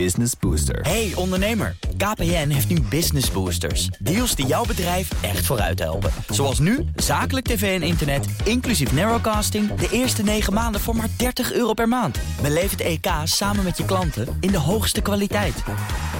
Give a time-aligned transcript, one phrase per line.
[0.00, 0.80] Business Booster.
[0.80, 3.86] Hey ondernemer, KPN heeft nu Business Boosters.
[3.86, 6.10] Deals die jouw bedrijf echt vooruit helpen.
[6.28, 9.74] Zoals nu, zakelijk tv en internet, inclusief narrowcasting...
[9.74, 12.18] de eerste 9 maanden voor maar 30 euro per maand.
[12.42, 15.62] Beleef het EK samen met je klanten in de hoogste kwaliteit.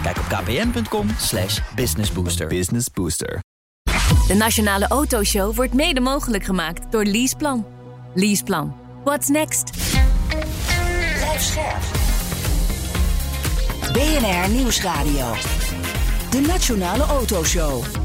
[0.03, 2.47] Kijk op kpn.com slash businessbooster.
[2.47, 3.39] Business Booster.
[4.27, 7.67] De Nationale Autoshow wordt mede mogelijk gemaakt door Leaseplan.
[8.15, 8.77] Leaseplan.
[9.05, 9.71] What's next?
[11.19, 12.04] Blijf scherp.
[13.95, 15.35] BNR Nieuwsradio.
[16.31, 18.04] De Nationale Autoshow.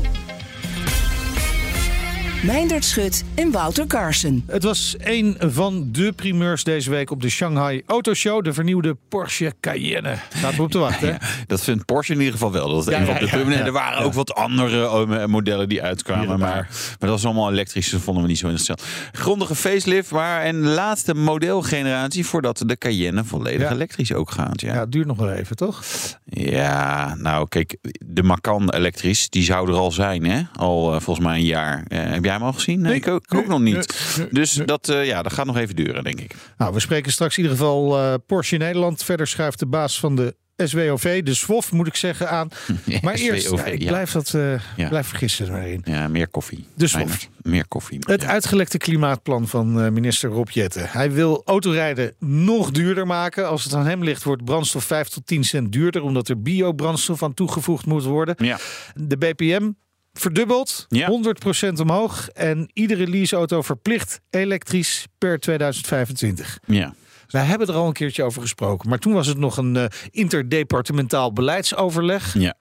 [2.43, 4.43] Meindert Schut en Wouter Carson.
[4.47, 8.43] Het was een van de primeurs deze week op de Shanghai Autoshow.
[8.43, 10.15] De vernieuwde Porsche Cayenne.
[10.41, 11.07] Laten we op te wachten.
[11.19, 12.69] Ja, dat vindt Porsche in ieder geval wel.
[12.69, 13.59] Dat is Ja, een ja, van de ja, primeurs.
[13.59, 13.65] ja.
[13.65, 14.03] er waren Ja.
[14.05, 16.27] ook wat andere eh, modellen die uitkwamen.
[16.27, 17.89] Maar, maar dat was allemaal elektrisch.
[17.89, 18.83] Dat vonden we niet zo interessant.
[19.11, 23.71] Grondige facelift, maar een laatste modelgeneratie voordat de Cayenne volledig Ja.
[23.73, 24.61] elektrisch ook gaat.
[24.61, 24.73] Ja.
[24.73, 25.83] Ja, het duurt nog wel even, toch?
[26.25, 30.41] Ja, nou kijk, de Macan elektrisch, die zou er al zijn, hè?
[30.55, 31.83] Al eh, volgens mij een jaar.
[31.87, 32.81] Eh, heb jij hem al gezien?
[32.81, 34.15] Nee, Nee, ik ook, nog niet.
[34.17, 34.51] nee, dus.
[34.65, 36.35] Dat, eh, ja, dat gaat nog even duren, denk ik.
[36.57, 39.03] Nou, we spreken straks in ieder geval eh, Porsche Nederland.
[39.03, 42.49] Verder schuift de baas van de SWOV, de SWOF moet ik zeggen, aan.
[43.01, 43.87] Maar eerst, SWOV, ja, ik ja.
[43.87, 44.29] blijf dat
[44.75, 44.87] Ja.
[44.89, 45.81] blijf vergissen erin.
[45.85, 46.65] Ja, meer koffie.
[46.75, 47.51] Dus Meijnerd, Wolf.
[47.53, 47.99] Meer koffie.
[47.99, 50.89] Het uitgelekte klimaatplan van minister Rob Jetten.
[50.89, 53.47] Hij wil autorijden nog duurder maken.
[53.49, 57.23] Als het aan hem ligt, wordt brandstof 5 tot 10 cent duurder, omdat er biobrandstof
[57.23, 58.35] aan toegevoegd moet worden.
[58.37, 58.57] Ja.
[58.95, 59.71] De BPM
[60.19, 61.07] verdubbeld, Ja.
[61.07, 62.29] 100% omhoog.
[62.29, 66.59] En iedere leaseauto verplicht elektrisch per 2025.
[66.65, 66.93] ja.
[67.29, 68.89] Wij hebben er al een keertje over gesproken.
[68.89, 72.33] Maar toen was het nog een eh, interdepartementaal beleidsoverleg.
[72.33, 72.53] Ja.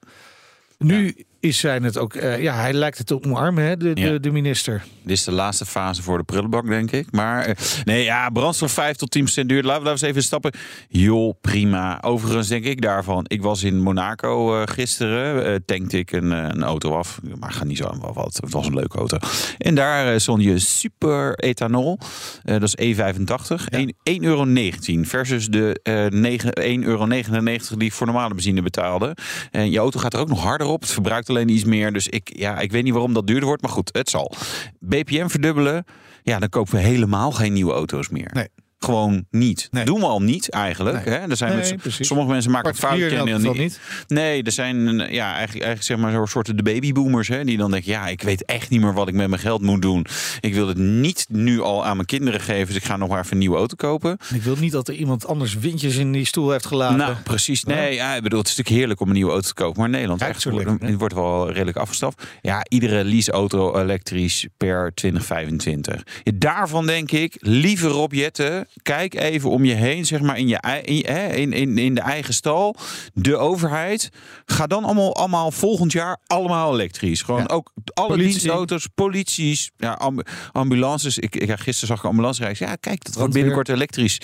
[0.79, 2.15] Nu is zijn het ook.
[2.15, 4.11] eh, ja, hij lijkt het te omarmen, hè, de, Ja.
[4.11, 4.85] de, de minister.
[5.03, 7.07] Dit is de laatste fase voor de prullenbak, denk ik.
[7.13, 9.63] Maar eh, nee, ja, brandstof 5 tot 10 procent duur.
[9.63, 10.53] Laten we eens even stappen.
[10.89, 12.03] Joh, prima.
[12.03, 13.25] Overigens denk ik daarvan.
[13.29, 15.65] Ik was in Monaco eh, gisteren.
[15.65, 17.21] tankte ik een, een auto af.
[17.39, 18.39] Maar ga niet zo aan wat.
[18.43, 19.17] Het was een leuke auto.
[19.59, 21.99] En daar stond je super ethanol.
[22.43, 23.65] Dat is E85.
[23.69, 24.45] 1 1,19 euro
[25.03, 26.53] versus de eh 9
[26.83, 29.17] 1,99 euro die ik voor normale benzine betaalde.
[29.51, 30.81] En je auto gaat er ook nog harder op.
[30.81, 31.93] Het verbruikt alleen iets meer.
[31.93, 33.63] Dus ik, ja, ik weet niet waarom dat duurder wordt.
[33.63, 34.33] Maar goed, het zal.
[34.81, 35.85] BPM verdubbelen.
[36.23, 38.31] Ja, dan kopen we helemaal geen nieuwe auto's meer.
[38.33, 38.49] Nee.
[38.79, 39.69] Gewoon niet.
[39.71, 39.85] Nee.
[39.85, 41.05] Doen we al niet eigenlijk.
[41.05, 41.15] Nee.
[41.15, 41.29] Hè?
[41.29, 42.07] Er zijn Nee, met- precies.
[42.07, 43.17] sommige mensen maken fouten.
[43.17, 43.81] elk en niet.
[44.07, 44.97] Nee, er zijn ja,
[45.35, 47.29] eigenlijk, eigenlijk zeg maar zo'n soorten de babyboomers.
[47.29, 49.63] Hè, die dan denken, ja, ik weet echt niet meer wat ik met mijn geld
[49.63, 50.07] moet doen.
[50.41, 52.67] Ik wil het niet nu al aan mijn kinderen geven.
[52.67, 54.19] Dus ik ga nog maar even een nieuwe auto kopen.
[54.35, 56.97] Ik wil niet dat er iemand anders windjes in die stoel heeft gelaten.
[56.97, 57.65] Nou, precies.
[57.65, 59.77] Nee, ja, ik bedoel, het is natuurlijk heerlijk om een nieuwe auto te kopen.
[59.77, 62.23] Maar in Nederland echt, zo wordt, het wordt wel redelijk afgestraft.
[62.43, 66.03] Ja, iedere leaseauto elektrisch per 2025.
[66.23, 70.49] Ja, daarvan denk ik, lieve Rob Jetten, kijk even om je heen, zeg maar in,
[70.49, 70.83] je,
[71.35, 72.77] in, in, in, de eigen stal.
[73.15, 74.11] De overheid,
[74.47, 77.23] ga dan allemaal, allemaal volgend jaar allemaal elektrisch.
[77.23, 77.47] Gewoon Ja.
[77.47, 78.31] ook alle Politie.
[78.31, 81.19] dienstauto's, polities, ja, am- ambulances.
[81.19, 82.67] Ik, ik, ja, gisteren zag ik een ambulance rijden.
[82.67, 84.21] Ja, kijk, dat wordt binnenkort elektrisch.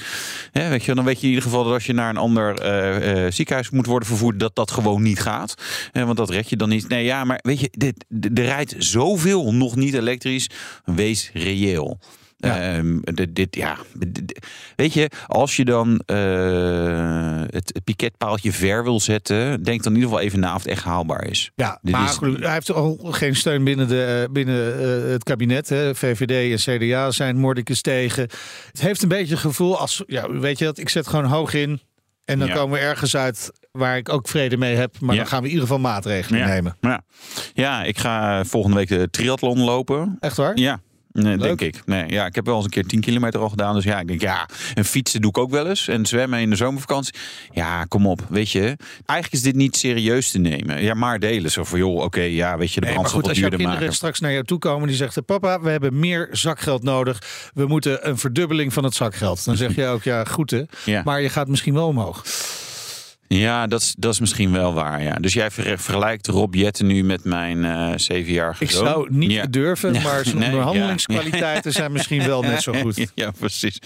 [0.53, 3.27] Weet je, dan weet je in ieder geval dat als je naar een ander eh,
[3.27, 5.55] eh, ziekenhuis moet worden vervoerd, dat dat gewoon niet gaat.
[5.93, 6.89] Eh, want dat red je dan niet.
[6.89, 8.05] Nee, ja, maar weet je, dit,
[8.35, 10.51] er rijdt zoveel nog niet elektrisch.
[10.85, 11.99] Wees reëel.
[12.45, 12.73] Ja.
[12.73, 13.77] Ehm, dit, dit, ja,
[14.77, 19.99] weet je, als je dan eh, het, het piketpaaltje ver wil zetten, denk dan in
[19.99, 21.51] ieder geval even na of het echt haalbaar is.
[21.55, 25.23] Ja, Dit maar is- hij heeft al geen steun binnen, de, eh, binnen eh, het
[25.25, 25.69] kabinet.
[25.69, 25.95] Hè.
[25.95, 28.23] VVD en CDA zijn mordicus tegen.
[28.71, 31.55] Het heeft een beetje het gevoel als, ja, weet je dat, ik zet gewoon hoog
[31.55, 31.81] in.
[32.25, 32.55] En dan Ja.
[32.55, 34.95] komen we ergens uit waar ik ook vrede mee heb.
[35.01, 35.21] Maar Ja.
[35.21, 36.47] dan gaan we in ieder geval maatregelen Ja.
[36.47, 36.77] nemen.
[36.81, 37.03] Ja.
[37.55, 40.17] ja, ik ga volgende week de triathlon lopen.
[40.21, 40.57] Echt waar?
[40.59, 40.81] Ja.
[41.23, 41.59] Nee, Leuk.
[41.59, 41.83] denk ik.
[41.87, 43.75] Nee, ja, ik heb wel eens een keer 10 kilometer al gedaan.
[43.75, 44.49] Dus ja, ik denk ja.
[44.75, 45.89] En fietsen doe ik ook wel eens.
[45.89, 47.15] En zwemmen in de zomervakantie.
[47.53, 48.21] Ja, kom op.
[48.29, 48.77] Weet je,
[49.07, 50.83] eigenlijk is dit niet serieus te nemen.
[50.83, 51.51] Ja, maar delen.
[51.51, 53.49] Zo van joh, oké, ja, weet je, de Nee, maar brandstof goed, wat als jouw
[53.49, 53.95] duurder kinderen maken.
[53.95, 57.23] straks naar jou toe komen die zegt: Papa, we hebben meer zakgeld nodig.
[57.55, 59.45] We moeten een verdubbeling van het zakgeld.
[59.45, 60.63] Dan zeg je ook: Ja, goed hè.
[60.85, 61.03] Ja.
[61.05, 62.23] Maar je gaat misschien wel omhoog.
[63.29, 65.03] Ja, dat is, dat is misschien wel waar.
[65.03, 65.15] Ja.
[65.15, 68.87] Dus jij ver- vergelijkt Rob Jetten nu met mijn eh zevenjarige Ik zoon.
[68.87, 69.47] zou niet Ja.
[69.47, 73.07] durven, maar zijn nee, onderhandelingskwaliteiten zijn misschien wel net zo goed.
[73.15, 73.79] Ja, precies.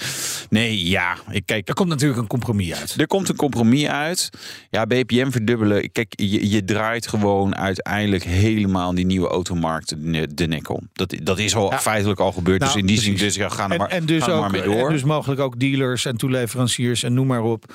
[0.50, 1.16] Nee, ja.
[1.30, 2.94] Ik kijk, Er komt natuurlijk een compromis uit.
[2.98, 4.30] Er komt een compromis uit.
[4.70, 5.92] Ja, BPM verdubbelen.
[5.92, 9.94] Kijk, je, je draait gewoon uiteindelijk helemaal die nieuwe automarkt
[10.36, 10.88] de, nek om.
[10.92, 11.78] Dat, dat is al Ja.
[11.78, 12.60] feitelijk al gebeurd.
[12.60, 14.50] Nou, dus in die zin, dus ja, ga er En, maar, en, dus er ook,
[14.50, 14.86] mee door.
[14.86, 17.72] en dus mogelijk ook dealers en toeleveranciers en noem maar op.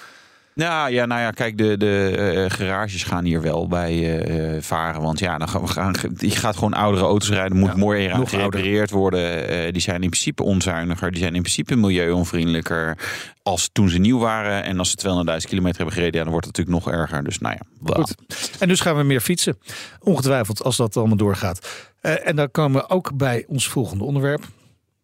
[0.55, 5.01] Nou ja, nou ja, kijk, de, de eh, garages gaan hier wel bij eh, varen.
[5.01, 7.57] Want ja, dan gaan we gaan, je gaat gewoon oudere auto's rijden.
[7.57, 9.47] Moet Ja, mooier aan nog gerepareerd worden.
[9.47, 11.11] Eh, die zijn in principe onzuiniger.
[11.11, 12.97] Die zijn in principe milieuonvriendelijker.
[13.43, 14.63] Als toen ze nieuw waren.
[14.63, 17.23] En als ze 200.000 kilometer hebben gereden, ja, dan wordt het natuurlijk nog erger.
[17.23, 18.03] Dus nou ja, wel.
[18.03, 18.15] Goed.
[18.59, 19.57] En dus gaan we meer fietsen.
[19.99, 21.67] Ongetwijfeld als dat allemaal doorgaat.
[22.01, 24.43] Eh, en dan komen we ook bij ons volgende onderwerp.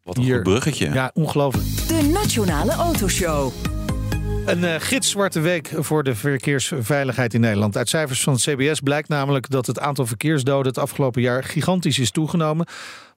[0.04, 0.36] Wat een Hier.
[0.36, 0.94] goed bruggetje.
[0.94, 1.88] Ja, ongelooflijk.
[1.88, 3.52] De Nationale Autoshow.
[4.50, 7.78] Een eh, gitzwarte week voor de verkeersveiligheid in Nederland.
[7.78, 12.00] Uit cijfers van het CBS blijkt namelijk dat het aantal verkeersdoden het afgelopen jaar gigantisch
[12.00, 12.66] is toegenomen.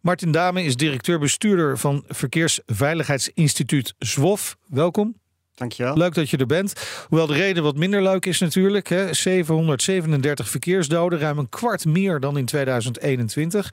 [0.00, 4.56] Martin Dame is directeur-bestuurder van Verkeersveiligheidsinstituut ZWOF.
[4.66, 5.16] Welkom.
[5.54, 5.96] Dankjewel.
[5.96, 7.04] Leuk dat je er bent.
[7.08, 8.88] Hoewel de reden wat minder leuk is natuurlijk.
[8.88, 9.14] Hè.
[9.14, 13.72] 737 verkeersdoden, ruim een kwart meer dan in 2021.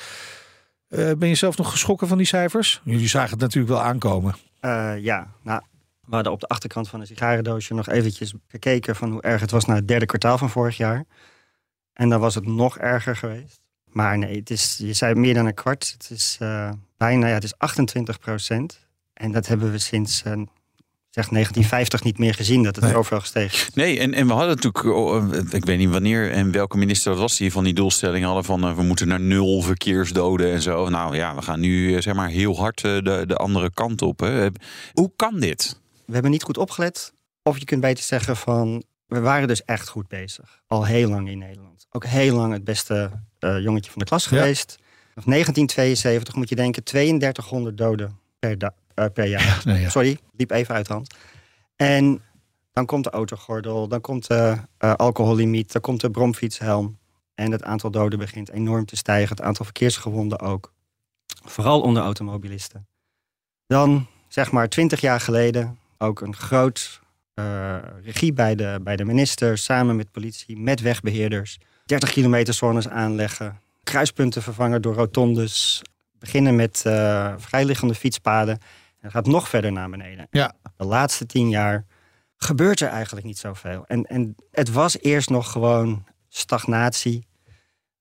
[0.87, 2.81] Eh, ben je zelf nog geschrokken van die cijfers?
[2.83, 4.35] Jullie zagen het natuurlijk wel aankomen.
[4.59, 5.61] Eh, ja, nou,
[6.09, 9.51] we hadden op de achterkant van een sigarendoosje nog eventjes gekeken van hoe erg het
[9.51, 11.05] was naar het derde kwartaal van vorig jaar.
[11.93, 13.59] En dan was het nog erger geweest.
[13.85, 15.95] Maar nee, het is, je zei meer dan een kwart.
[15.97, 18.87] Het is eh, bijna, ja, het is 28 procent.
[19.13, 20.31] En dat hebben we sinds eh,
[21.09, 22.93] zeg 1950 niet meer gezien, dat het Nee.
[22.93, 23.69] zoveel gestegen is.
[23.73, 27.11] Nee, en, en we hadden natuurlijk, oh, eh, ik weet niet wanneer en welke minister
[27.11, 30.61] dat was die van die doelstelling hadden van eh, we moeten naar nul verkeersdoden en
[30.61, 30.89] zo.
[30.89, 34.19] Nou ja, we gaan nu zeg maar heel hard de, de andere kant op.
[34.19, 34.47] Hè.
[34.93, 35.79] Hoe kan dit?
[36.09, 37.13] We hebben niet goed opgelet.
[37.43, 40.61] Of je kunt beter zeggen van, we waren dus echt goed bezig.
[40.67, 41.87] Al heel lang in Nederland.
[41.91, 44.29] Ook heel lang het beste eh, jongetje van de klas Ja.
[44.29, 44.77] geweest.
[45.15, 49.61] Of 1972 moet je denken, 3200 doden per, da- eh, per jaar.
[49.65, 49.89] Nee, ja.
[49.89, 51.15] Sorry, liep even uit de hand.
[51.75, 52.21] En
[52.73, 56.97] dan komt de autogordel, dan komt de eh, alcohollimiet, dan komt de bromfietshelm.
[57.35, 59.29] En het aantal doden begint enorm te stijgen.
[59.35, 60.73] Het aantal verkeersgewonden ook.
[61.45, 62.87] Vooral onder automobilisten.
[63.67, 66.99] Dan, zeg maar, 20 jaar geleden, ook een groot
[67.33, 71.57] eh, regie bij de, bij de minister, samen met politie, met wegbeheerders.
[71.85, 75.81] 30 kilometer zones aanleggen, kruispunten vervangen door rotondes,
[76.19, 78.53] beginnen met eh, vrijliggende fietspaden.
[78.53, 80.27] En het gaat nog verder naar beneden.
[80.31, 80.53] Ja.
[80.77, 81.85] De laatste tien jaar
[82.37, 83.85] gebeurt er eigenlijk niet zoveel.
[83.87, 87.27] En, en het was eerst nog gewoon stagnatie.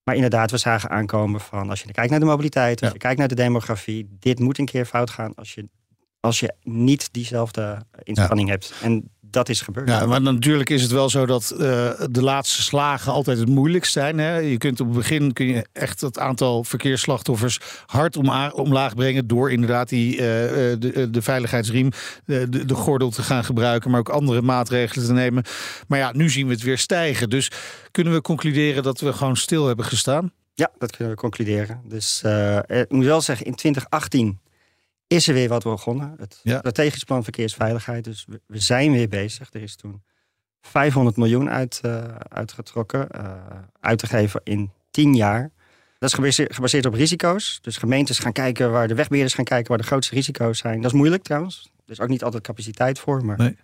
[0.04, 2.92] Maar inderdaad, we zagen aankomen van als je kijkt naar de mobiliteit, als Ja.
[2.94, 5.68] je kijkt naar de demografie, dit moet een keer fout gaan als je,
[6.20, 8.72] als je niet diezelfde inspanning hebt.
[8.82, 9.88] En dat is gebeurd.
[9.88, 11.58] Ja, maar natuurlijk is het wel zo dat eh,
[12.10, 14.18] de laatste slagen altijd het moeilijkst zijn.
[14.18, 14.36] Hè?
[14.36, 18.16] Je kunt op het begin kun je echt het aantal verkeersslachtoffers hard
[18.52, 19.26] omlaag brengen.
[19.26, 21.90] door inderdaad die, eh, eh, de, de veiligheidsriem,
[22.24, 23.90] de, de, de gordel te gaan gebruiken.
[23.90, 25.44] maar ook andere maatregelen te nemen.
[25.88, 27.30] Maar ja, nu zien we het weer stijgen.
[27.30, 27.50] Dus
[27.90, 30.32] kunnen we concluderen dat we gewoon stil hebben gestaan?
[30.54, 31.80] Ja, dat kunnen we concluderen.
[31.84, 32.22] Dus
[32.66, 34.38] ik moet wel zeggen, in 2018
[35.08, 36.14] is er weer wat begonnen.
[36.18, 36.58] Het Ja.
[36.58, 38.04] strategisch plan verkeersveiligheid.
[38.04, 39.48] Dus we, we zijn weer bezig.
[39.52, 40.02] Er is toen
[40.60, 43.32] 500 miljoen uit, eh, uitgetrokken, eh,
[43.80, 45.50] uit te geven in 10 jaar.
[45.98, 47.58] Dat is gebaseerd, gebaseerd op risico's.
[47.62, 50.80] Dus gemeentes gaan kijken waar de wegbeheerders gaan kijken waar de grootste risico's zijn.
[50.80, 51.70] Dat is moeilijk trouwens.
[51.86, 53.24] Er is ook niet altijd capaciteit voor.
[53.24, 53.38] Maar...
[53.38, 53.56] Nee.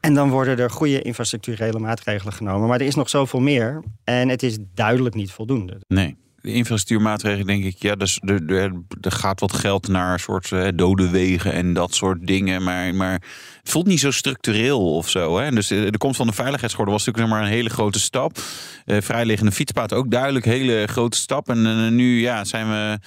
[0.00, 2.68] En dan worden er goede infrastructurele maatregelen genomen.
[2.68, 3.82] Maar er is nog zoveel meer.
[4.04, 5.80] En het is duidelijk niet voldoende.
[5.88, 6.16] Nee.
[6.48, 11.10] De infrastructuurmaatregelen denk ik, ja, dus er, er gaat wat geld naar soort eh, dode
[11.10, 12.62] wegen en dat soort dingen.
[12.62, 13.12] Maar, maar
[13.60, 15.38] het voelt niet zo structureel of zo.
[15.38, 15.50] Hè?
[15.50, 18.38] Dus eh, de komst van de veiligheidsgordel was natuurlijk maar een hele grote stap.
[18.84, 21.48] Eh, vrijliggende fietspad ook duidelijk hele grote stap.
[21.48, 22.98] En nu ja, zijn we,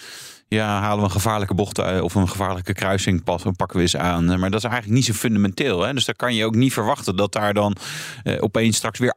[0.56, 3.95] ja, halen we een gevaarlijke bocht uit, of een gevaarlijke kruising pas, pakken we eens
[3.98, 4.31] aan.
[4.31, 5.81] Eh, Maar dat is eigenlijk niet zo fundamenteel.
[5.81, 5.94] Hè?
[5.94, 7.75] Dus daar kan je ook niet verwachten dat daar dan
[8.24, 9.13] eh, opeens straks weer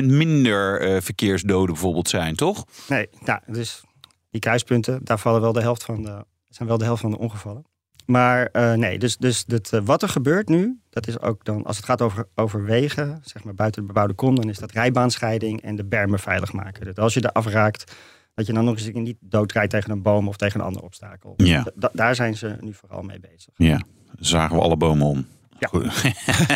[0.00, 2.64] 28% minder eh, verkeersdoden bijvoorbeeld zijn, toch?
[2.88, 3.82] Nee, ja, dus
[4.30, 7.18] die kruispunten, daar vallen wel de helft van de, zijn wel de helft van de
[7.18, 7.64] ongevallen.
[8.06, 11.64] Maar eh, nee, dus, dus dat, eh, wat er gebeurt nu, dat is ook dan,
[11.64, 14.72] als het gaat over, over wegen, zeg maar buiten de bebouwde kom, dan is dat
[14.72, 16.84] rijbaanscheiding en de bermen veilig maken.
[16.84, 17.92] Dus als je er afraakt,
[18.36, 20.82] dat je dan nog eens een niet doodrijdt tegen een boom of tegen een ander
[20.82, 21.34] obstakel.
[21.36, 21.62] Ja.
[21.62, 23.48] Da- da- daar zijn ze nu vooral mee bezig.
[23.56, 23.80] Ja,
[24.18, 25.26] zagen we alle bomen om.
[25.58, 25.68] Ja.
[25.68, 25.92] Goed.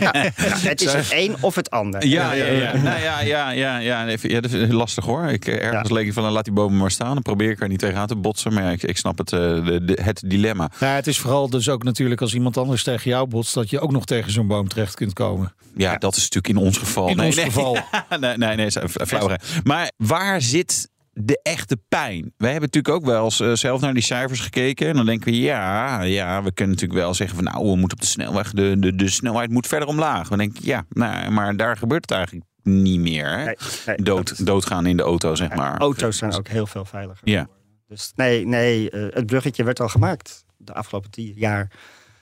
[0.00, 0.12] Ja,
[0.70, 2.06] het is het een of het ander.
[2.06, 2.76] Ja, ja, ja.
[2.76, 4.06] Nou, ja, ja, ja, ja.
[4.06, 5.24] Even- ja, dat is lastig hoor.
[5.24, 5.94] Ik, eh, ergens Ja.
[5.94, 7.12] leek ik van laat die bomen maar staan.
[7.14, 8.52] Dan probeer ik er niet tegenaan te botsen.
[8.54, 10.70] Maar ja, ik, ik snap het, eh, de, de- het dilemma.
[10.80, 13.54] Ja, het is vooral dus ook natuurlijk als iemand anders tegen jou botst.
[13.54, 15.52] dat je ook nog tegen zo'n boom terecht kunt komen.
[15.76, 17.08] Ja, dat is natuurlijk in ons geval.
[17.08, 17.44] In Nee, ons nee.
[17.44, 17.78] geval.
[18.20, 19.30] nee, nee, nee, flauw.
[19.64, 22.32] Maar waar zit de echte pijn?
[22.36, 24.88] Wij hebben natuurlijk ook wel eens eh, zelf naar die cijfers gekeken.
[24.88, 27.96] En dan denken we, ja, ja, we kunnen natuurlijk wel zeggen van nou, we moeten
[27.98, 30.28] op de snelweg, de, de, de snelheid moet verder omlaag.
[30.28, 33.28] We denken, ja, nou, maar daar gebeurt het eigenlijk niet meer.
[33.38, 33.44] Hè?
[33.44, 35.78] Nee, nee, dat Dood, is- doodgaan in de auto, zeg Ja, maar.
[35.78, 37.28] Auto's zijn ook heel veel veiliger.
[37.28, 37.48] Ja.
[37.86, 41.60] Dus nee, nee eh, het bruggetje werd al gemaakt de afgelopen tien jaar.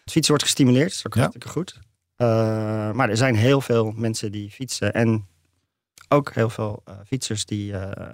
[0.03, 1.21] Het fietsen wordt gestimuleerd, dat is ook Ja.
[1.21, 1.79] hartstikke goed.
[2.17, 2.27] Eh,
[2.93, 4.93] maar er zijn heel veel mensen die fietsen.
[4.95, 5.27] En
[6.09, 8.11] ook heel veel eh, fietsers die eh,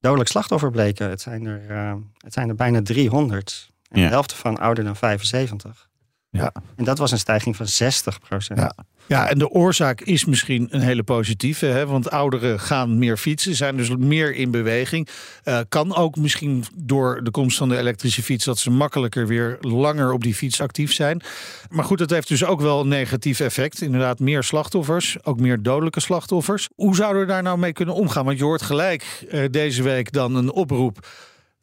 [0.00, 1.08] dodelijk slachtoffer bleken.
[1.10, 3.70] Het zijn er, eh, het zijn er bijna 300.
[3.88, 4.04] En Ja.
[4.06, 5.88] de helft van ouder dan 75.
[6.30, 6.52] Ja.
[6.76, 8.58] En dat was een stijging van 60 procent.
[8.58, 8.74] Ja.
[9.10, 11.66] Ja, en de oorzaak is misschien een hele positieve.
[11.66, 11.86] Hè?
[11.86, 15.08] Want ouderen gaan meer fietsen, zijn dus meer in beweging.
[15.42, 18.44] Eh, kan ook misschien door de komst van de elektrische fiets...
[18.44, 21.22] dat ze makkelijker weer langer op die fiets actief zijn.
[21.70, 23.80] Maar goed, het heeft dus ook wel een negatief effect.
[23.80, 26.68] Inderdaad, meer slachtoffers, ook meer dodelijke slachtoffers.
[26.74, 28.24] Hoe zouden we daar nou mee kunnen omgaan?
[28.24, 31.06] Want je hoort gelijk eh, deze week dan een oproep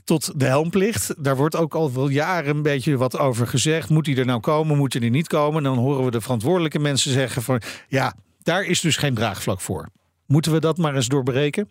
[0.07, 1.13] tot de helmplicht.
[1.23, 3.89] Daar wordt ook al wel jaren een beetje wat over gezegd.
[3.89, 5.63] Moet die er nou komen, moet die er niet komen?
[5.63, 7.61] Dan horen we de verantwoordelijke mensen zeggen van...
[7.87, 9.89] ja, daar is dus geen draagvlak voor.
[10.25, 11.69] Moeten we dat maar eens doorbreken?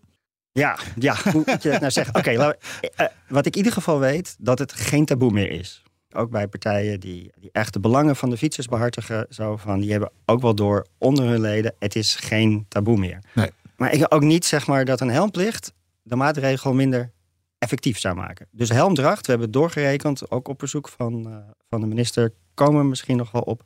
[0.52, 2.14] Ja, ja, hoe moet je dat nou zeggen?
[2.14, 2.58] Oké, we-
[2.96, 5.82] eh, wat ik in ieder geval weet, dat het geen taboe meer is.
[6.14, 9.26] Ook bij partijen die, die echt de belangen van de fietsers behartigen.
[9.30, 13.18] Zo van, die hebben ook wel door onder hun leden, het is geen taboe meer.
[13.34, 13.50] Nee.
[13.76, 17.12] Maar ik ook niet zeg maar dat een helmplicht de maatregel minder
[17.58, 18.48] effectief zou maken.
[18.50, 21.36] Dus helmdracht, we hebben het doorgerekend, ook op verzoek van, eh,
[21.68, 23.62] van de minister, komen we misschien nog wel op.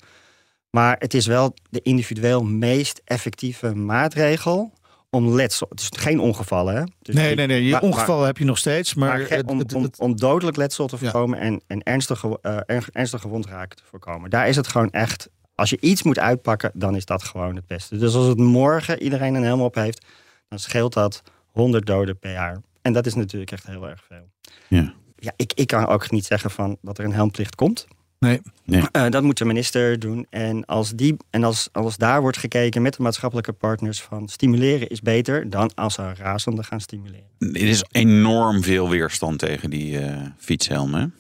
[0.71, 4.73] Maar het is wel de individueel meest effectieve maatregel
[5.11, 5.67] om letsel.
[5.71, 6.83] Het is geen ongevallen, hè?
[7.01, 7.65] Dus Nee, nee, nee.
[7.65, 8.95] Je maar- ongeval heb je nog steeds.
[8.95, 11.01] Maar, het- om, het- om, het- om dodelijk letsel te Ja.
[11.03, 14.31] voorkomen en, en ernstige, eh, erg- ernstige wondraken te voorkomen.
[14.31, 15.29] Daar is het gewoon echt.
[15.55, 17.97] Als je iets moet uitpakken, dan is dat gewoon het beste.
[17.97, 20.07] Dus als het morgen iedereen een helm op heeft,
[20.49, 22.61] dan scheelt dat 100 doden per jaar.
[22.83, 24.31] En dat is natuurlijk echt heel erg veel.
[24.69, 24.95] Ja.
[25.17, 27.87] Ja, ik, ik kan ook niet zeggen van dat er een helmplicht komt.
[28.65, 28.83] nee.
[28.93, 30.27] Eh, dat moet de minister doen.
[30.31, 34.89] En als, die, en als, als daar wordt gekeken met de maatschappelijke partners van stimuleren
[34.89, 37.27] is beter dan als ze razende gaan stimuleren.
[37.39, 41.15] Er is enorm veel weerstand tegen die eh fietshelmen.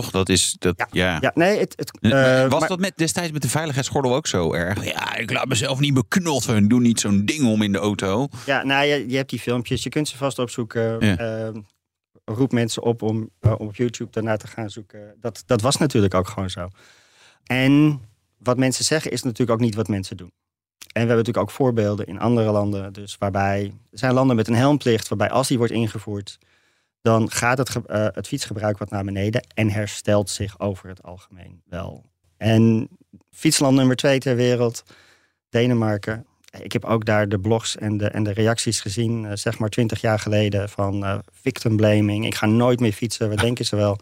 [0.00, 0.10] Toch?
[0.10, 0.56] Dat is.
[0.58, 1.12] Dat, ja.
[1.12, 1.18] Ja.
[1.20, 4.52] Ja, nee, het, het, eh, was maar- dat met, destijds met de veiligheidsgordel ook zo
[4.52, 4.84] erg?
[4.84, 6.56] Ja, ik laat mezelf niet beknotten.
[6.56, 8.28] en Doe niet zo'n ding om in de auto.
[8.46, 11.06] Ja, nou, je, je hebt die filmpjes, je kunt ze vast opzoeken.
[11.06, 11.16] Ja.
[11.16, 11.60] Ehm,
[12.24, 15.14] roep mensen op om eh, op YouTube daarna te gaan zoeken.
[15.20, 16.68] Dat, dat was natuurlijk ook gewoon zo.
[17.44, 18.00] En
[18.38, 20.32] wat mensen zeggen is natuurlijk ook niet wat mensen doen.
[20.78, 22.92] En we hebben natuurlijk ook voorbeelden in andere landen.
[22.92, 26.38] Dus waarbij er zijn landen met een helmplicht, waarbij als die wordt ingevoerd,
[27.04, 31.62] dan gaat het, eh, het fietsgebruik wat naar beneden en herstelt zich over het algemeen
[31.68, 32.04] wel.
[32.36, 32.88] En
[33.30, 34.84] fietsland nummer twee ter wereld,
[35.48, 36.26] Denemarken.
[36.60, 39.68] Ik heb ook daar de blogs en de, en de reacties gezien, eh, zeg maar
[39.68, 42.26] twintig jaar geleden, van eh, victim blaming.
[42.26, 43.98] Ik ga nooit meer fietsen, wat denken ze wel?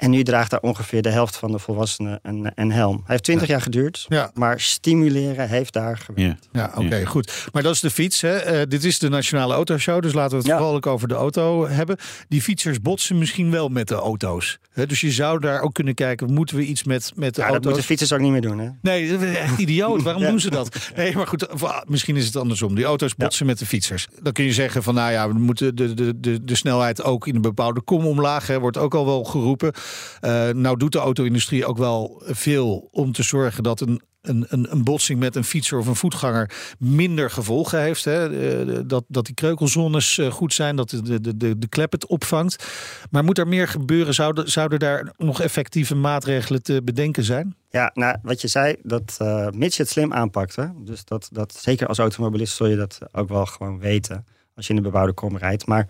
[0.00, 2.94] En nu draagt daar ongeveer de helft van de volwassenen een, een helm.
[2.96, 4.30] Hij heeft twintig jaar geduurd, Ja.
[4.34, 6.48] maar stimuleren heeft daar gewerkt.
[6.52, 6.60] Ja.
[6.76, 7.48] Ja, oké, goed.
[7.52, 8.20] Maar dat is de fiets.
[8.20, 8.36] Hè?
[8.36, 10.56] Eh, dit is de Nationale Autoshow, dus laten we het Ja.
[10.56, 11.96] vooral ook over de auto hebben.
[12.28, 14.58] Die fietsers botsen misschien wel met de auto's.
[14.72, 14.86] Hè?
[14.86, 17.54] Dus je zou daar ook kunnen kijken, moeten we iets met, met de Ja, dat
[17.54, 17.64] auto's?
[17.64, 18.68] moeten fietsers ook niet meer doen, hè?
[18.82, 20.02] Nee, dat is echt idioot.
[20.02, 20.28] Waarom Ja.
[20.30, 20.90] doen ze dat?
[20.96, 22.74] Nee, maar goed, ah, misschien is het andersom.
[22.74, 24.06] Die auto's botsen met de fietsers.
[24.22, 27.26] Dan kun je zeggen van, nou ja, we moeten de, de, de, de snelheid ook
[27.26, 28.46] in een bepaalde kom omlaag.
[28.46, 29.72] Hè, wordt ook al wel geroepen.
[30.20, 34.72] Eh, nou doet de auto-industrie ook wel veel om te zorgen dat een een, een,
[34.72, 38.04] een botsing met een fietser of een voetganger minder gevolgen heeft.
[38.04, 38.50] Hè?
[38.68, 42.06] Eh, Dat, dat die kreukelzones eh, goed zijn, dat de, de, de, de klep het
[42.06, 42.66] opvangt.
[43.10, 44.14] Maar moet er meer gebeuren?
[44.14, 47.56] Zouden, zouden daar nog effectieve maatregelen te bedenken zijn?
[47.70, 49.16] Ja, nou, wat je zei, dat
[49.54, 50.56] mits je het slim aanpakt.
[50.84, 54.26] Dus dat, dat, zeker als automobilist zul je dat ook wel gewoon weten.
[54.54, 55.66] Als je in de bebouwde kom rijdt.
[55.66, 55.88] Maar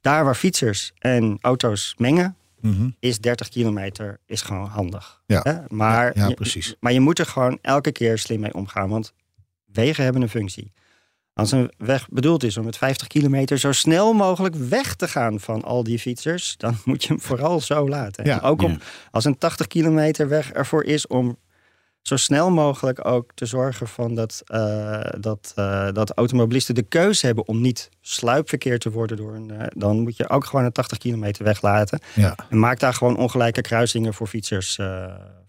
[0.00, 2.36] daar waar fietsers en auto's mengen,
[3.00, 5.22] is 30 kilometer is gewoon handig.
[5.26, 5.40] Ja.
[5.42, 5.54] Hè?
[5.68, 6.74] Maar, Ja, ja, je- precies.
[6.80, 8.88] maar je moet er gewoon elke keer slim mee omgaan.
[8.88, 9.12] Want
[9.64, 10.72] wegen hebben een functie.
[11.32, 15.40] Als een weg bedoeld is om met 50 kilometer zo snel mogelijk weg te gaan
[15.40, 18.24] van al die fietsers, dan moet je hem vooral zo laten.
[18.24, 18.34] Ja.
[18.34, 18.78] En ook om,
[19.10, 21.38] als een 80 kilometer weg ervoor is om
[22.06, 27.26] zo snel mogelijk ook te zorgen van dat, eh, dat, eh, dat automobilisten de keuze
[27.26, 29.50] hebben om niet sluipverkeer te worden door een.
[29.50, 32.00] eh, dan moet je ook gewoon een 80 kilometer weglaten.
[32.14, 32.34] Ja.
[32.50, 34.78] En maak daar gewoon ongelijke kruisingen voor fietsers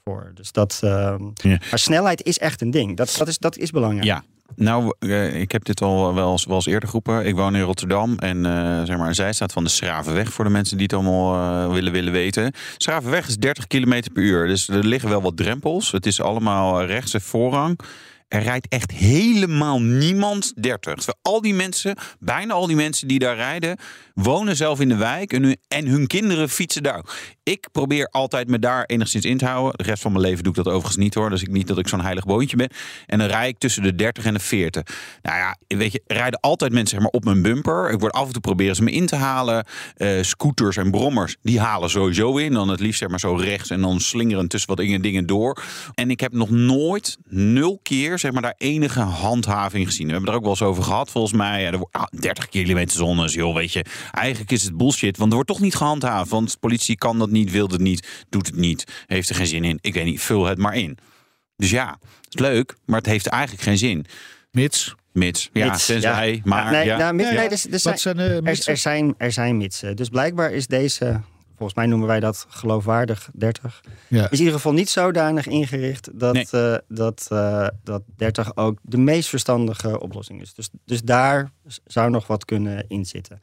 [0.04, 0.32] voor.
[0.34, 0.80] Dus dat.
[0.84, 1.60] ehm, Ja.
[1.70, 2.98] Maar snelheid is echt een ding.
[2.98, 4.06] Dat, dat, is, dat is belangrijk.
[4.06, 4.24] Ja.
[4.56, 7.26] Nou, eh, ik heb dit al wel eens, eerder geroepen.
[7.26, 10.52] Ik woon in Rotterdam en eh, zeg maar een zijstaat van de Schravenweg voor de
[10.52, 12.52] mensen die het allemaal eh, willen, willen weten.
[12.78, 15.92] Schravenweg is 30 km per uur, dus er liggen wel wat drempels.
[15.92, 17.80] Het is allemaal rechts en voorrang.
[18.28, 20.94] Er rijdt echt helemaal niemand 30.
[20.94, 23.78] Terwijl al die mensen, bijna al die mensen die daar rijden,
[24.14, 27.04] wonen zelf in de wijk en hun, en hun kinderen fietsen daar.
[27.44, 29.78] Ik probeer altijd me daar enigszins in te houden.
[29.78, 31.30] De rest van mijn leven doe ik dat overigens niet hoor.
[31.30, 32.70] Dus ik niet dat ik zo'n heilig boontje ben.
[33.06, 34.84] En dan rijd ik tussen de 30 en de 40.
[35.22, 37.90] Nou ja, weet je, rijden altijd mensen maar, op mijn bumper.
[37.90, 39.66] Ik word af en toe proberen ze me in te halen.
[39.96, 42.54] Eh, scooters en brommers, die halen sowieso in.
[42.54, 45.64] Dan het liefst zeg maar zo rechts en dan slingeren tussen wat dingen door.
[45.94, 50.06] En ik heb nog nooit, nul keer, zeg maar, daar enige handhaving gezien.
[50.08, 51.62] We hebben er ook wel eens over gehad, volgens mij.
[51.62, 53.86] Ja, er wordt, ah, 30 kilometer zone, joh, weet je.
[54.12, 56.30] Eigenlijk is het bullshit, want er wordt toch niet gehandhaafd.
[56.30, 59.48] Want de politie kan dat niet, wil het niet, doet het niet, heeft er geen
[59.48, 59.78] zin in.
[59.82, 60.98] Ik weet niet, vul het maar in.
[61.56, 64.06] Dus ja, het is leuk, maar het heeft eigenlijk geen zin.
[64.52, 64.96] Mits.
[65.14, 66.42] Mits, ja, Mits, tenzij, ja.
[66.44, 66.98] maar nee, ja.
[66.98, 68.72] nou, mits- nee, dus- dus Wat zijn- zijn de er, mitsen?
[68.72, 69.96] er, zijn, er zijn mitsen.
[69.96, 71.22] Dus blijkbaar is deze,
[71.58, 74.24] volgens mij noemen wij dat geloofwaardig 30, Ja.
[74.24, 76.48] is in ieder geval niet zodanig ingericht dat, Nee.
[76.52, 80.54] eh, dat, eh, dat 30 ook de meest verstandige oplossing is.
[80.54, 81.52] Dus, dus daar
[81.86, 83.40] zou nog wat kunnen inzitten.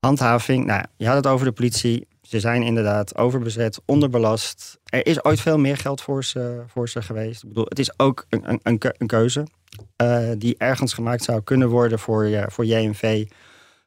[0.00, 2.06] Handhaving, nou, je had het over de politie.
[2.22, 4.78] Ze zijn inderdaad overbezet, onderbelast.
[4.84, 7.42] Er is ooit veel meer geld voor ze, voor ze geweest.
[7.42, 9.46] Ik bedoel, het is ook een, een, een, keu- een keuze
[9.96, 13.26] eh, die ergens gemaakt zou kunnen worden voor, je, voor JMV.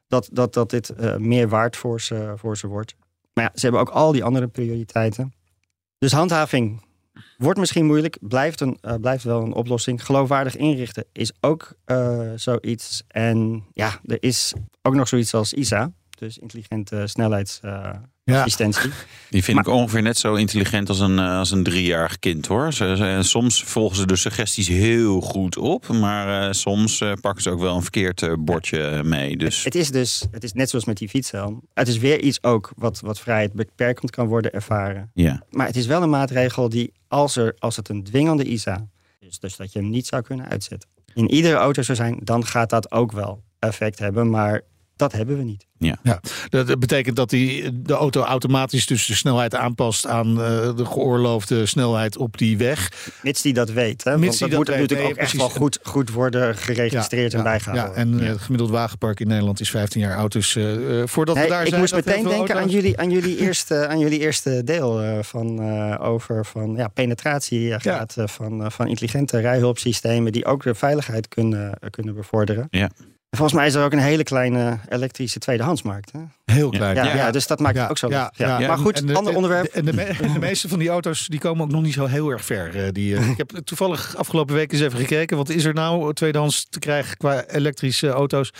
[0.08, 2.94] Dat, dat, dat dit meer waard voor ze, voor ze wordt.
[3.34, 5.32] Maar ja, ze hebben ook al die andere prioriteiten.
[5.98, 6.82] Dus handhaving
[7.36, 10.04] wordt misschien moeilijk, blijft, een, eh, blijft wel een oplossing.
[10.04, 13.02] Geloofwaardig inrichten is ook eh, zoiets.
[13.08, 15.92] En ja, er is ook nog zoiets als ISA.
[16.18, 18.10] Dus intelligente snelheidsassistentie.
[18.24, 18.46] Ja.
[19.30, 22.72] Die vind ik ongeveer net zo intelligent als een, eh, als een driejarig kind hoor.
[22.72, 27.50] Ze, soms volgen ze de suggesties heel goed op, maar eh, soms eh, pakken ze
[27.50, 29.36] ook wel een verkeerd bordje mee.
[29.36, 31.62] Dus Het is dus, het is net zoals met die fietshelm.
[31.74, 35.10] Het is weer iets ook wat, wat vrijheid beperkend kan worden ervaren.
[35.14, 35.42] ja.
[35.50, 38.86] Maar het is wel een maatregel die, als, er, als het een dwingende ISA
[39.20, 40.88] is, dus dat je hem niet zou kunnen uitzetten.
[41.14, 44.30] In iedere auto zou zijn, dan gaat dat ook wel effect hebben.
[44.30, 44.60] Maar
[45.02, 45.66] dat hebben we niet.
[46.50, 50.84] Dat dat betekent dat die, de auto automatisch dus de snelheid aanpast aan eh, de
[50.84, 53.10] geoorloofde snelheid op die weg.
[53.22, 54.04] Mits die dat weet.
[54.04, 54.18] Hè?
[54.18, 55.54] Mits Want die dat dat moet weet, natuurlijk nee, ook echt precies.
[55.54, 57.94] wel goed, goed worden geregistreerd en ja, bijgehouden.
[57.94, 60.32] Ja, en eh, het gemiddeld wagenpark in Nederland is 15 jaar oud.
[60.32, 60.64] Dus eh,
[61.04, 61.80] voordat Nee, we daar ik zijn...
[61.80, 65.22] moest dat heel meteen denken aan jullie, aan, jullie eerste, aan jullie eerste deel eh,
[65.22, 71.28] van, eh, over van, ja, penetratie gaat, van, van intelligente rijhulpsystemen die ook de veiligheid
[71.28, 72.66] kunnen, kunnen bevorderen.
[72.70, 72.90] Ja.
[73.32, 76.12] En volgens mij is er ook een hele kleine elektrische tweedehandsmarkt.
[76.12, 76.18] Hè?
[76.54, 76.94] Heel klein.
[76.94, 78.08] Ja, ja, dus dat maakt het ook zo.
[78.08, 79.64] Maar goed, En de- ander onderwerp.
[79.66, 82.06] En de, me- en de meeste van die auto's die komen ook nog niet zo
[82.06, 82.84] heel erg ver.
[82.84, 85.36] eh, Die, eh, ik heb toevallig afgelopen week eens even gekeken.
[85.36, 88.50] Wat is er nou tweedehands te krijgen qua elektrische auto's?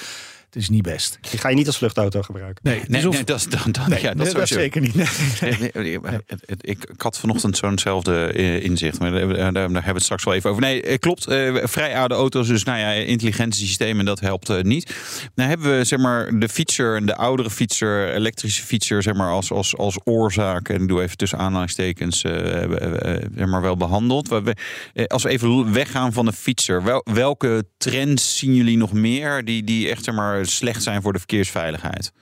[0.53, 1.19] Het is niet best.
[1.31, 2.61] Die ga je niet als vluchtauto gebruiken.
[2.63, 4.55] Nee, Nee, of- nee, dat, is- dat, dat, nee, ja, dat, nee, dat sowieso.
[4.55, 4.95] zeker niet.
[4.95, 5.07] Nee.
[5.41, 9.53] Nee, nee, nee, het- het- Ik, ik had vanochtend zo'nzelfde eh, inzicht, maar daar, daar-
[9.53, 10.63] daar hebben we het straks wel even over.
[10.63, 11.27] Nee, eh, klopt.
[11.27, 14.95] eh, vrij oude auto's, dus nou ja, intelligente systemen, dat helpt eh, niet.
[15.35, 19.31] Nou hebben we zeg maar de fietser en de oudere fietser, elektrische fietser, zeg maar
[19.31, 23.63] als, als, als oorzaak, en ik doe even tussen aanhalingstekens, eh, eh, eh, zeg maar
[23.63, 24.29] wel behandeld.
[24.29, 24.55] We- we-
[24.95, 29.45] eh, Als we even weggaan van de fietser, wel, welke trends zien jullie nog meer
[29.45, 32.13] die, die echt zeg maar, slecht zijn voor de verkeersveiligheid?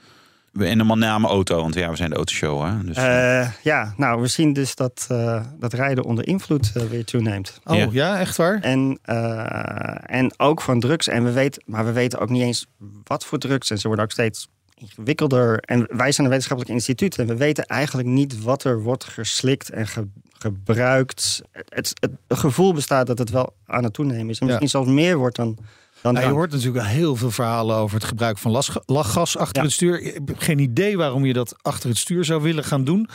[0.59, 2.65] En dan met name auto, want ja, we zijn de autoshow.
[2.65, 2.85] Hè?
[2.85, 7.05] Dus, Eh, ja, nou, we zien dus dat, eh, dat rijden onder invloed eh, weer
[7.05, 7.61] toeneemt.
[7.65, 7.89] Oh Ja.
[7.91, 8.59] ja, echt waar?
[8.61, 11.09] En, eh, en ook van drugs.
[11.09, 12.67] En we weten, maar we weten ook niet eens
[13.05, 13.71] wat voor drugs.
[13.71, 15.59] En ze worden ook steeds ingewikkelder.
[15.59, 17.19] En wij zijn een wetenschappelijk instituut.
[17.19, 21.43] En we weten eigenlijk niet wat er wordt geslikt en ge- gebruikt.
[21.69, 24.39] Het, het, gevoel bestaat dat het wel aan het toenemen is.
[24.39, 24.53] En Ja.
[24.53, 25.59] misschien zelfs meer wordt dan.
[26.03, 29.63] Dan Nou, je hoort natuurlijk heel veel verhalen over het gebruik van lachgas achter Ja.
[29.63, 30.01] het stuur.
[30.01, 33.09] Ik heb geen idee waarom je dat achter het stuur zou willen gaan doen.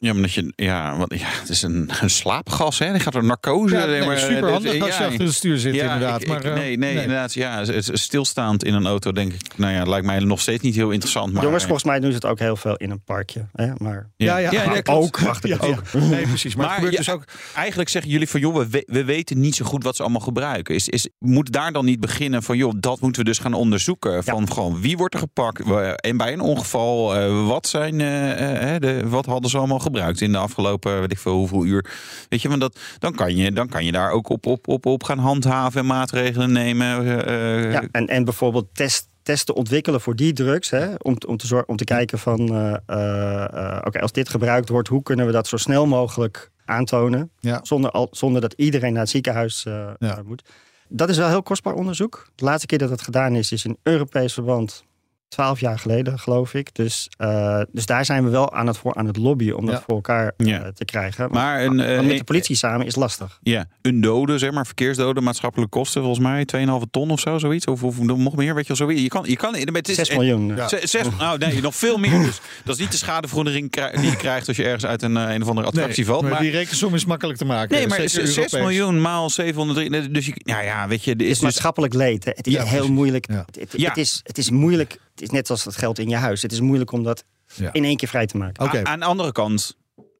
[0.00, 2.90] Ja, omdat je, ja, want, ja, het is een, een slaapgas, hè?
[2.92, 3.76] Die gaat er narcose.
[3.76, 6.22] Ja, nee, maar, super handig dit- als je ja, achter het stuur zit, ja, inderdaad.
[6.22, 7.34] ik- maar, ik- eh, nee, nee, inderdaad.
[7.34, 9.58] Ja, het stilstaand in een auto, denk ik.
[9.58, 11.32] Nou ja, lijkt mij nog steeds niet heel interessant.
[11.32, 13.46] Maar, Jongens, volgens mij doen ze het ook heel veel in een parkje.
[13.52, 13.70] Hè?
[13.76, 15.58] Maar Ja, ja, maar ook het ja.
[15.92, 16.54] Nee, precies.
[16.54, 17.24] Maar, Maar het gebeurt ja, dus ook.
[17.54, 20.20] Eigenlijk zeggen jullie van, joh, we, we- we weten niet zo goed wat ze allemaal
[20.20, 20.74] gebruiken.
[20.74, 24.24] Is, is, moet daar dan niet beginnen van, joh, dat moeten we dus gaan onderzoeken.
[24.24, 25.62] Van gewoon, wie wordt er gepakt?
[25.96, 30.20] En bij een ongeval, eh, wat zijn, eh, eh, de, wat hadden ze allemaal gebruikt
[30.20, 31.90] in de afgelopen, weet ik veel, hoeveel uur.
[32.28, 34.86] Weet je, want dat, dan, kan je, dan kan je daar ook op, op, op,
[34.86, 37.04] op gaan handhaven en maatregelen nemen.
[37.26, 40.70] eh, eh, Ja, en, en bijvoorbeeld test, testen ontwikkelen voor die drugs.
[40.70, 42.48] Hè, om, te- om, te zorgen, om te kijken van,
[42.86, 47.30] eh, oké, als dit gebruikt wordt, hoe kunnen we dat zo snel mogelijk aantonen?
[47.40, 47.60] Ja.
[47.62, 49.62] Zonder, al, zonder dat iedereen naar het ziekenhuis
[49.98, 50.22] Ja.
[50.24, 50.42] moet.
[50.88, 52.28] Dat is wel heel kostbaar onderzoek.
[52.34, 54.84] De laatste keer dat het gedaan is, is in Europees verband
[55.28, 56.74] twaalf jaar geleden, geloof ik.
[56.74, 59.72] Dus, eh, dus daar zijn we wel aan het, voor, aan het lobbyen om Ja.
[59.72, 60.70] dat voor elkaar eh, Ja.
[60.74, 61.28] te krijgen.
[61.30, 63.38] Maar een, eh, Want met een- de politie samen is lastig.
[63.42, 67.66] Ja, een dode, zeg maar, verkeersdode, maatschappelijke kosten volgens mij 2,5 ton of zo, zoiets.
[67.66, 69.02] Of, of nog meer, weet je wel, zoiets.
[69.02, 70.50] Je kan, je kan, het is 6 echt- miljoen.
[70.50, 70.56] eh.
[70.56, 70.68] Ja.
[70.68, 72.40] Zes, zes- nou nee, nog veel meer dus.
[72.64, 75.48] Dat is niet de schadevergoeding die je krijgt als je ergens uit een, een of
[75.48, 76.22] andere attractie valt.
[76.22, 77.76] maar, Maar, die rekensom is makkelijk te maken.
[77.76, 78.60] nee, maar Zeker 6 Europees.
[78.60, 80.10] miljoen maal 703.
[80.10, 82.24] Dus je, ja, ja, weet je, er Het is dus maatschappelijk leed.
[82.24, 82.30] hè.
[82.34, 83.26] Het is Ja, heel moeilijk.
[83.30, 83.42] Ja.
[83.46, 83.88] Het, het- Ja.
[83.88, 84.98] het is, het is moeilijk.
[85.16, 86.42] Het is net als het geld in je huis.
[86.42, 87.24] Het is moeilijk om dat
[87.54, 87.72] Ja.
[87.72, 88.86] in één keer vrij te maken.
[88.86, 89.76] Aan de andere kant,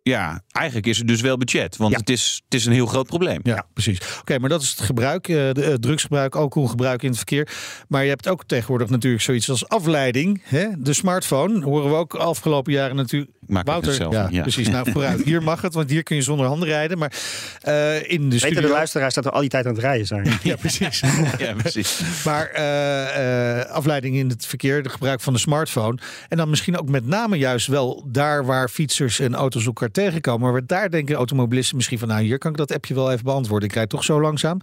[0.09, 1.77] ja, eigenlijk is er dus wel budget.
[1.77, 1.99] Want Ja.
[1.99, 3.41] het, is, het is een heel groot probleem.
[3.43, 3.99] Ja, precies.
[4.21, 7.49] Oké, maar dat is het gebruik, eh, de, eh, drugsgebruik, alcoholgebruik in het verkeer.
[7.89, 10.43] Maar je hebt ook tegenwoordig natuurlijk zoiets als afleiding.
[10.45, 10.67] Hè?
[10.79, 13.31] De smartphone horen we ook afgelopen jaren natuurlijk.
[13.47, 14.13] Maak Wouter, het zelf.
[14.13, 14.43] ja, ja.
[14.43, 14.69] precies.
[14.69, 15.23] Nou, vooruit.
[15.23, 16.99] Hier mag het, want hier kun je zonder handen rijden.
[16.99, 17.13] Maar
[17.61, 18.61] eh, in de studio...
[18.61, 20.25] de luisteraars dat we al die tijd aan het rijden zijn?
[20.43, 21.03] Ja, precies.
[21.39, 22.01] ja, precies.
[22.25, 25.99] Maar eh, eh, afleiding in het verkeer, de gebruik van de smartphone.
[26.29, 30.53] En dan misschien ook met name juist wel daar waar fietsers en auto's elkaar tegenkomen.
[30.53, 32.09] Maar daar denken automobilisten misschien van...
[32.09, 33.69] nou, hier kan ik dat appje wel even beantwoorden.
[33.69, 34.59] Ik rijd toch zo langzaam.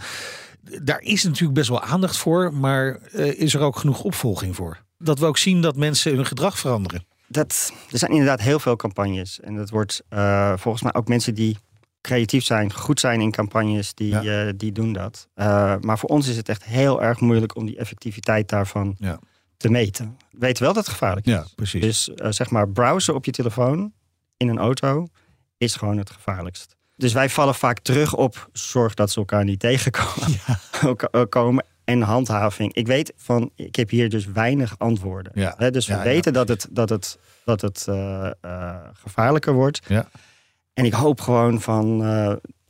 [0.84, 2.54] Daar is natuurlijk best wel aandacht voor.
[2.54, 4.78] Maar eh, is er ook genoeg opvolging voor?
[4.98, 7.06] Dat we ook zien dat mensen hun gedrag veranderen.
[7.28, 9.40] Dat, er zijn inderdaad heel veel campagnes.
[9.40, 11.58] En dat wordt eh, volgens mij ook mensen die
[12.02, 14.46] creatief zijn, goed zijn in campagnes, die, Ja.
[14.46, 15.28] eh, die doen dat.
[15.82, 19.20] Maar voor ons is het echt heel erg moeilijk om die effectiviteit daarvan Ja.
[19.58, 20.18] te meten.
[20.32, 21.34] We weten wel dat het gevaarlijk is.
[21.34, 21.82] Ja, precies.
[21.82, 22.04] Dus
[22.36, 23.94] zeg maar, browsen op je telefoon
[24.38, 25.08] in een auto
[25.64, 26.76] is gewoon het gevaarlijkst.
[26.96, 30.40] Dus wij vallen vaak terug op zorg dat ze elkaar niet tegenkomen.
[30.82, 31.66] Elka- eh, komen.
[31.84, 32.74] En handhaving.
[32.74, 35.32] Ik weet van, ik heb hier dus weinig antwoorden.
[35.36, 35.70] Ja.
[35.70, 39.80] Dus we Ja, ja, weten dat het, dat het, dat het eh, eh, gevaarlijker wordt.
[39.88, 40.08] Ja.
[40.74, 42.02] En ik hoop gewoon van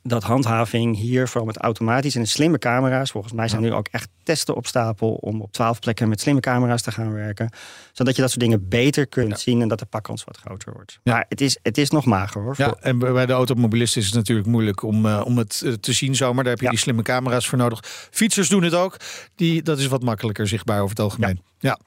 [0.06, 3.10] dat handhaving hier, vooral met automatisch en de slimme camera's.
[3.10, 6.40] Volgens mij zijn nu ook echt testen op stapel om op twaalf plekken met slimme
[6.40, 7.50] camera's te gaan werken.
[7.92, 9.36] Zodat je dat soort dingen beter kunt Ja.
[9.36, 10.98] zien en dat de pakkans wat groter wordt.
[11.02, 11.12] Ja.
[11.12, 12.54] Maar het is, het is nog mager hoor.
[12.56, 15.92] Ja, en bij de automobilisten is het natuurlijk moeilijk om, eh, om het eh, te
[15.92, 16.42] zien zomaar.
[16.44, 16.70] Daar heb je Ja.
[16.70, 17.80] die slimme camera's voor nodig.
[18.10, 18.96] Fietsers doen het ook.
[19.34, 21.40] Die, dat is wat makkelijker zichtbaar over het algemeen.
[21.58, 21.78] Ja.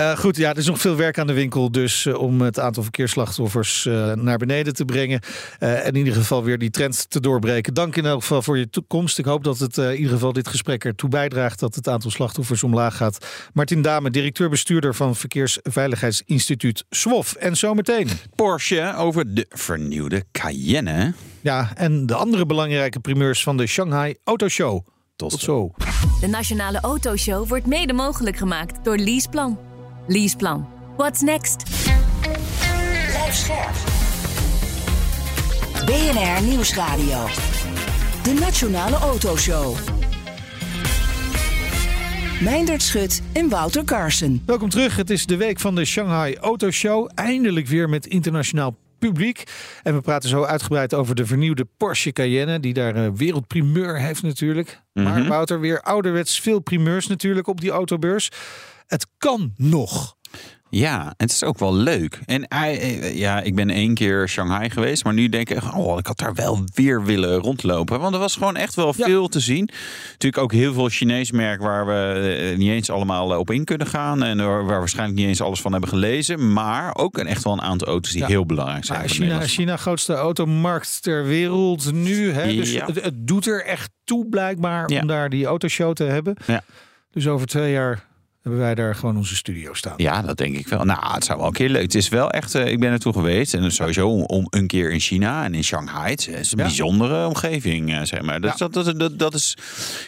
[0.00, 1.72] Eh, goed, ja, er is nog veel werk aan de winkel.
[1.72, 5.20] Dus eh, om het aantal verkeersslachtoffers eh, naar beneden te brengen.
[5.58, 7.74] Eh, en in ieder geval weer die trend te doorbreken.
[7.74, 9.18] Dank in elk geval voor je toekomst.
[9.18, 12.10] Ik hoop dat het eh, in ieder geval dit gesprek ertoe bijdraagt dat het aantal
[12.10, 13.26] slachtoffers omlaag gaat.
[13.52, 17.34] Martin Dame, directeur-bestuurder van Verkeersveiligheidsinstituut SWOF.
[17.34, 18.08] En zometeen.
[18.34, 21.14] Porsche over de vernieuwde Cayenne.
[21.40, 24.86] Ja, en de andere belangrijke primeurs van de Shanghai Autoshow.
[25.16, 25.70] Tot, Tot zo.
[26.20, 29.69] De Nationale Autoshow wordt mede mogelijk gemaakt door Leaseplan.
[30.10, 30.66] Leaseplan.
[30.96, 31.62] What's next?
[33.10, 33.74] Blijf scherp.
[35.86, 37.26] BNR Nieuwsradio.
[38.22, 39.76] De Nationale Autoshow.
[42.40, 44.42] Meindert Schut en Wouter Carson.
[44.46, 44.96] Welkom terug.
[44.96, 47.10] Het is de week van de Shanghai Autoshow.
[47.14, 49.44] Eindelijk weer met internationaal publiek.
[49.82, 52.60] En we praten zo uitgebreid over de vernieuwde Porsche Cayenne.
[52.60, 54.80] Die daar een wereldprimeur heeft natuurlijk.
[54.92, 55.28] Maar Mhm.
[55.28, 58.30] Wouter, weer ouderwets veel primeurs natuurlijk op die autobeurs.
[58.90, 60.18] Het kan nog.
[60.72, 62.20] Ja, het is ook wel leuk.
[62.26, 62.46] En
[63.14, 66.34] ja, ik ben één keer Shanghai geweest, maar nu denk ik, oh, ik had daar
[66.34, 68.00] wel weer willen rondlopen.
[68.00, 69.04] Want er was gewoon echt wel Ja.
[69.04, 69.68] veel te zien.
[70.10, 73.64] Natuurlijk ook heel veel Chinees merk waar we eh, niet eens allemaal eh, op in
[73.64, 74.22] kunnen gaan.
[74.22, 76.52] En waar we waarschijnlijk niet eens alles van hebben gelezen.
[76.52, 78.26] Maar ook een, echt wel een aantal auto's die Ja.
[78.26, 79.08] heel belangrijk zijn.
[79.08, 79.40] China.
[79.46, 82.32] China, grootste automarkt ter wereld nu.
[82.32, 82.54] Hè?
[82.54, 86.36] Dus het, het doet er echt toe blijkbaar om daar die autoshow te hebben.
[87.10, 88.08] Dus over twee jaar
[88.42, 89.94] hebben wij daar gewoon onze studio staan.
[89.96, 90.84] Ja, dat denk ik wel.
[90.84, 91.82] Nou, het zou wel een keer leuk.
[91.82, 93.54] Het is wel echt, eh, ik ben er toe geweest.
[93.54, 96.10] En sowieso om, om een keer in China en in Shanghai.
[96.10, 96.64] Het is een Ja.
[96.64, 98.40] bijzondere omgeving, eh, zeg maar.
[98.40, 98.68] Dat, Ja.
[98.68, 99.56] dat, dat, dat, dat is,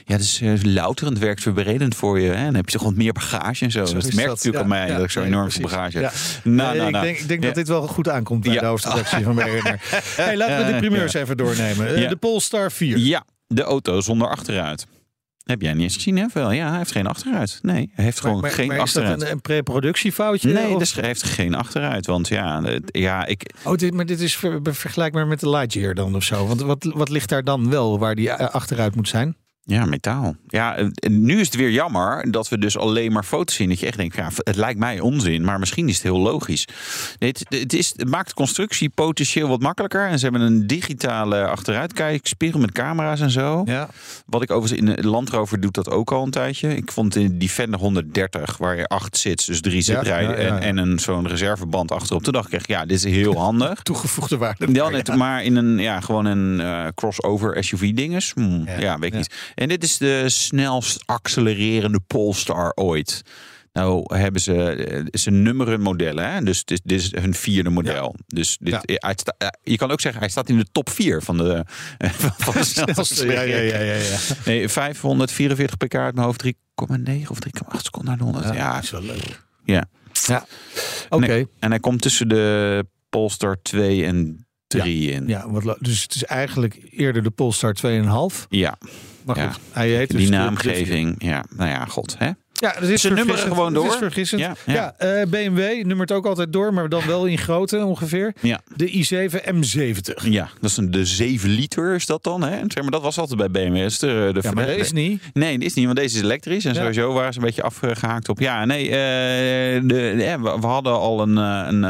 [0.04, 2.28] ja, dat is eh, louterend, werkt verberedend voor je.
[2.30, 2.44] Hè?
[2.44, 3.84] Dan heb je toch wat meer bagage en zo.
[3.84, 4.26] Zo dat merkt dat.
[4.26, 6.12] natuurlijk Ja, aan mij dat ik zo Nee, enorm veel bagage heb.
[6.44, 7.04] Nou, Nee, nou, ik nou.
[7.04, 7.46] denk, ik denk Ja.
[7.46, 9.80] dat dit wel goed aankomt bij de hoofdredactie van BNR.
[10.16, 12.08] Hey, laten we de primeurs even doornemen.
[12.08, 12.98] De Polestar 4.
[12.98, 14.86] Ja, de auto zonder achteruit.
[15.44, 16.40] Heb jij niet eens gezien, hè?
[16.50, 17.58] Ja, hij heeft geen achteruit.
[17.62, 19.22] Nee, hij heeft gewoon maar, geen maar is dat achteruit.
[19.22, 20.52] een, een pre-productiefoutje?
[20.52, 22.06] Nee, dus hij heeft geen achteruit.
[22.06, 26.14] Want ja, ja ik, Oh, dit, maar dit is ver- vergelijkbaar met de Lightyear dan
[26.14, 26.46] of zo.
[26.46, 29.36] Want wat, wat ligt daar dan wel waar die eh, achteruit moet zijn?
[29.64, 30.36] Ja, metaal.
[30.48, 33.68] Ja, nu is het weer jammer dat we dus alleen maar foto's zien.
[33.68, 36.68] Dat je echt denkt, ja, het lijkt mij onzin, maar misschien is het heel logisch.
[37.18, 40.06] Het, het, is, het maakt constructie potentieel wat makkelijker.
[40.06, 43.62] En ze hebben een digitale achteruitkijkspiegel met camera's en zo.
[43.64, 43.88] Ja.
[44.26, 46.76] Wat ik overigens in de Land Rover doet dat ook al een tijdje.
[46.76, 50.46] Ik vond in de Defender 130, waar je acht zits, dus drie zitrijden ja.
[50.46, 52.22] En, en een zo'n reserveband achterop.
[52.22, 53.82] Toen dacht ik echt, ja, dit is heel handig.
[53.92, 55.16] Toegevoegde waarde.
[55.16, 58.32] Maar in een, ja, gewoon een eh, crossover SUV-dinges.
[58.34, 59.34] Hm, Ja, ja, weet ik niet.
[59.54, 63.22] En dit is de snelst accelererende Polestar ooit.
[63.72, 66.32] Nou hebben ze, eh, ze nummeren modellen.
[66.32, 66.40] Hè?
[66.42, 68.14] Dus dit, dit is hun vierde model.
[68.26, 68.80] Dus dit, Ja.
[68.84, 71.64] hij sta- eh, je kan ook zeggen, hij staat in de top 4 van de,
[72.38, 74.16] van de snelste ja, ja, ja, ja, ja.
[74.44, 78.54] Nee, 544 pk uit mijn hoofd, 3,9 of 3,8 seconden naar de 100.
[78.54, 79.42] Ja, is wel leuk.
[79.64, 79.84] Ja.
[80.26, 80.46] Ja.
[81.08, 81.46] Oké.
[81.58, 85.26] En hij komt tussen de Polestar 2 en 3 in.
[85.28, 88.46] Ja, wat dus het is eigenlijk eerder de Polestar 2,5.
[88.48, 88.78] Ja,
[89.24, 89.50] Maar Ja.
[89.50, 91.14] goed, hij heet dus die de- naamgeving.
[91.18, 92.14] Ja, nou ja, god.
[92.18, 92.30] Hè?
[92.52, 93.98] Ja, dat is Ze nummeren gewoon Dat is door.
[93.98, 94.40] vergissend.
[94.40, 94.94] Ja, Ja, ja.
[95.20, 98.34] eh, BMW nummert ook altijd door, maar dan wel in grootte ongeveer.
[98.40, 98.60] Ja.
[98.76, 100.24] De i7 M70.
[100.30, 102.42] Ja, dat is een, de 7 liter is dat dan.
[102.42, 102.58] Hè?
[102.66, 103.76] Zeg maar, dat was altijd bij BMW.
[103.82, 105.22] Dat is de, de Ja, maar dat is niet.
[105.32, 106.64] Nee, dat is niet, want deze is elektrisch.
[106.64, 108.40] En sowieso waren ze een beetje afgehaakt op.
[108.40, 108.92] Ja, nee, eh,
[109.88, 111.82] de, ja, we, hadden al een, eh, een,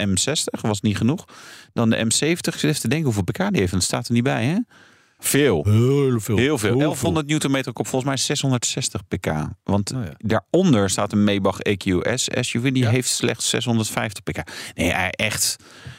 [0.00, 1.24] een M60, was niet genoeg.
[1.72, 3.72] Dan de M70, ik zit even te denken hoeveel pk die heeft.
[3.72, 4.56] Dat staat er niet bij, hè?
[5.18, 5.64] Veel.
[5.64, 6.36] Heel veel.
[6.36, 6.68] Heel veel.
[6.70, 9.26] Heel 1100 newtonmeter kop, volgens mij 660 pk.
[9.64, 10.12] Want Oh ja.
[10.18, 12.72] daaronder staat een Maybach EQS SUV.
[12.72, 12.90] Die Ja.
[12.90, 14.42] heeft slechts 650 pk.
[14.74, 15.56] Nee, echt.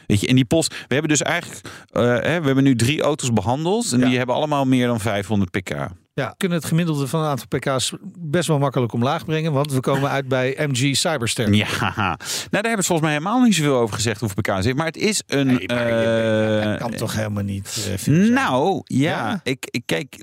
[0.07, 0.69] Weet je, en die post...
[0.87, 1.61] We hebben dus eigenlijk...
[1.91, 3.91] eh, hè, we hebben nu drie auto's behandeld.
[3.91, 4.07] En Ja.
[4.07, 5.75] die hebben allemaal meer dan 500 pk.
[6.17, 9.79] Ja, kunnen het gemiddelde van een aantal pk's best wel makkelijk omlaag brengen, want we
[9.79, 11.53] komen uit bij MG Cyberster.
[11.53, 12.17] Ja, nou
[12.49, 14.77] daar hebben ze volgens mij helemaal niet zoveel over gezegd hoeveel pk het heeft.
[14.77, 15.47] Maar het is een...
[15.47, 18.13] Nee, maar je- eh, dat kan toch helemaal niet eh?
[18.13, 19.39] Nou, ja, Ja?
[19.43, 20.17] Ik, ik kijk.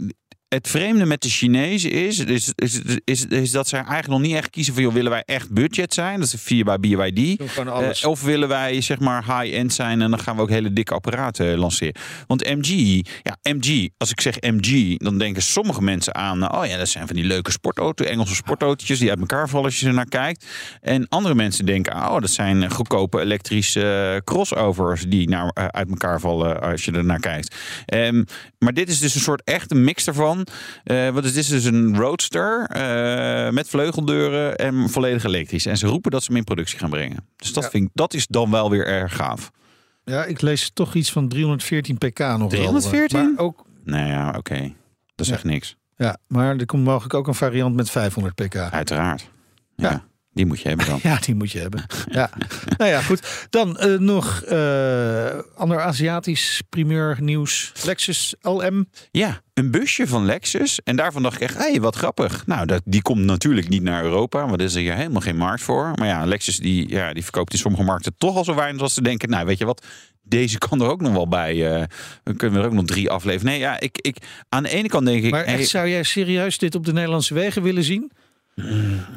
[0.55, 4.37] Het vreemde met de Chinezen is, is, is, is, is dat zij eigenlijk nog niet
[4.37, 6.21] echt kiezen van, joh, willen wij echt budget zijn?
[6.21, 7.40] Dat is 4 bij BYD.
[7.57, 10.95] Eh, of willen wij zeg maar high-end zijn en dan gaan we ook hele dikke
[10.95, 11.95] apparaten lanceren.
[12.27, 16.77] Want MG, ja, MG, als ik zeg MG, dan denken sommige mensen aan, oh ja,
[16.77, 19.95] dat zijn van die leuke sportauto's, Engelse sportautootjes die uit elkaar vallen als je er
[19.95, 20.47] naar kijkt.
[20.81, 25.64] En andere mensen denken, oh, dat zijn eh, goedkope elektrische eh, crossovers die naar, eh,
[25.67, 27.55] uit elkaar vallen als je er naar kijkt.
[27.87, 28.25] Ehm,
[28.59, 30.43] maar dit is dus een soort echte mix daarvan.
[30.85, 31.42] Eh, wat is dit?
[31.42, 35.66] is dus een roadster eh, met vleugeldeuren en volledig elektrisch.
[35.66, 37.26] En ze roepen dat ze hem in productie gaan brengen.
[37.37, 37.70] Dus dat, Ja.
[37.70, 39.50] vind ik, dat is dan wel weer erg gaaf.
[40.04, 42.48] Ja, ik lees toch iets van 314 pk nog wel.
[42.48, 43.18] 314?
[43.35, 44.61] Maar ook, Nou ja, oké.
[45.14, 45.35] Dat is Ja.
[45.35, 45.76] echt niks.
[45.96, 48.57] ja, maar er komt mogelijk ook een variant met 500 pk.
[48.57, 49.30] Uiteraard.
[49.76, 49.90] Ja.
[49.90, 50.04] Ja.
[50.35, 50.99] Die moet je hebben dan.
[51.11, 51.85] Ja, die moet je hebben.
[52.11, 52.31] Ja.
[52.77, 53.47] nou ja, goed.
[53.51, 57.73] Dan eh, nog eh, ander Aziatisch primeur nieuws.
[57.85, 58.88] Lexus LM.
[59.11, 60.81] Ja, een busje van Lexus.
[60.85, 62.47] En daarvan dacht ik echt, hé, hey, wat grappig.
[62.47, 65.62] Nou, dat, die komt natuurlijk niet naar Europa, want er is hier helemaal geen markt
[65.62, 65.92] voor.
[65.94, 68.94] Maar ja, Lexus die, ja, die verkoopt in sommige markten toch al zo weinig als
[68.94, 69.87] ze denken, nou, weet je wat,
[70.23, 71.75] deze kan er ook nog wel bij.
[71.75, 71.85] eh,
[72.23, 73.47] dan kunnen we er ook nog drie afleveren.
[73.47, 74.16] Nee, ja, ik, ik,
[74.49, 76.92] aan de ene kant denk ik, Maar hey, echt, zou jij serieus dit op de
[76.92, 78.12] Nederlandse wegen willen zien?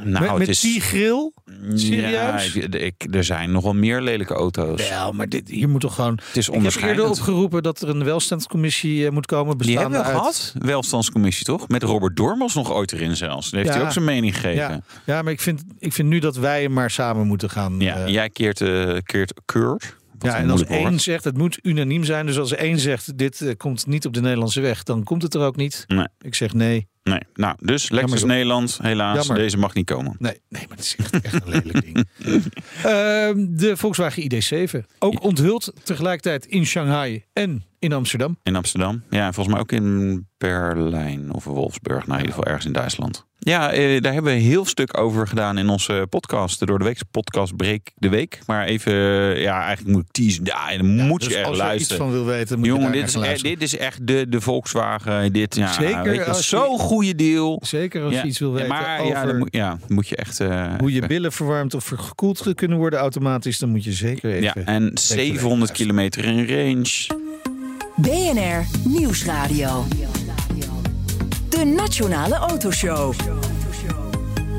[0.03, 1.31] Nou, met is, die grill?
[1.73, 2.53] serieus?
[2.53, 4.89] Ja, ik, ik- er zijn nogal meer lelijke auto's.
[4.89, 6.19] Wel, maar dit, hier moet toch gewoon...
[6.27, 9.57] Het is Ik heb eerder opgeroepen dat er een welstandscommissie eh, moet komen.
[9.57, 10.15] Die hebben we uit...
[10.17, 11.67] gehad, welstandscommissie toch?
[11.67, 13.49] Met Robert Dormels nog ooit erin zelfs.
[13.49, 13.77] Daar heeft Ja.
[13.79, 14.55] hij ook zijn mening gegeven.
[14.55, 17.79] Ja, ja, maar ik vind, ik vind nu dat wij maar samen moeten gaan.
[17.79, 19.33] Ja, eh, jij keert, eh keert.
[20.17, 20.71] Wat ja, en als woord.
[20.73, 22.25] één zegt, het moet unaniem zijn.
[22.25, 25.41] Dus als één zegt, dit komt niet op de Nederlandse weg, dan komt het er
[25.41, 25.83] ook niet.
[25.87, 26.07] Nee.
[26.19, 26.87] Ik zeg nee.
[27.07, 28.23] Nee, nou, dus Lexus.
[28.23, 29.35] Nederland, helaas, Jammer.
[29.35, 30.15] deze mag niet komen.
[30.19, 31.95] Nee, nee, maar het is echt, echt een lelijk ding.
[32.83, 34.85] Ehm, de Volkswagen ID7.
[34.99, 38.39] Ook onthuld tegelijkertijd in Shanghai en in Amsterdam.
[38.43, 39.03] In Amsterdam.
[39.09, 42.07] Ja, en volgens mij ook in Berlijn of Wolfsburg.
[42.07, 43.26] Nou, in ieder geval ergens in Duitsland.
[43.47, 46.59] Ja, eh, daar hebben we een heel stuk over gedaan in onze podcast.
[46.59, 48.39] De Door de Weekse podcast Breek de Week.
[48.45, 50.45] Maar even, eh, ja, eigenlijk moet ik teasen.
[50.45, 52.03] Ja, en dan moet dus je echt als je luisteren.
[52.03, 53.53] iets van wil weten, moet Jongen, je dit is, echt, luisteren.
[53.59, 55.33] dit is echt de, de Volkswagen.
[55.33, 57.61] Dit, ja, Zeker weet je, als je- zo'n goede deal.
[57.65, 60.07] Zeker als Ja, je iets wil weten maar over ja, dan moet, ja, dan moet
[60.07, 60.39] je echt...
[60.39, 64.41] eh, hoe je billen verwarmd of gekoeld kunnen worden automatisch, dan moet je zeker even...
[64.43, 67.07] ja, en 700 kilometer in range.
[67.95, 69.85] BNR Nieuwsradio.
[71.57, 73.13] De Nationale Autoshow.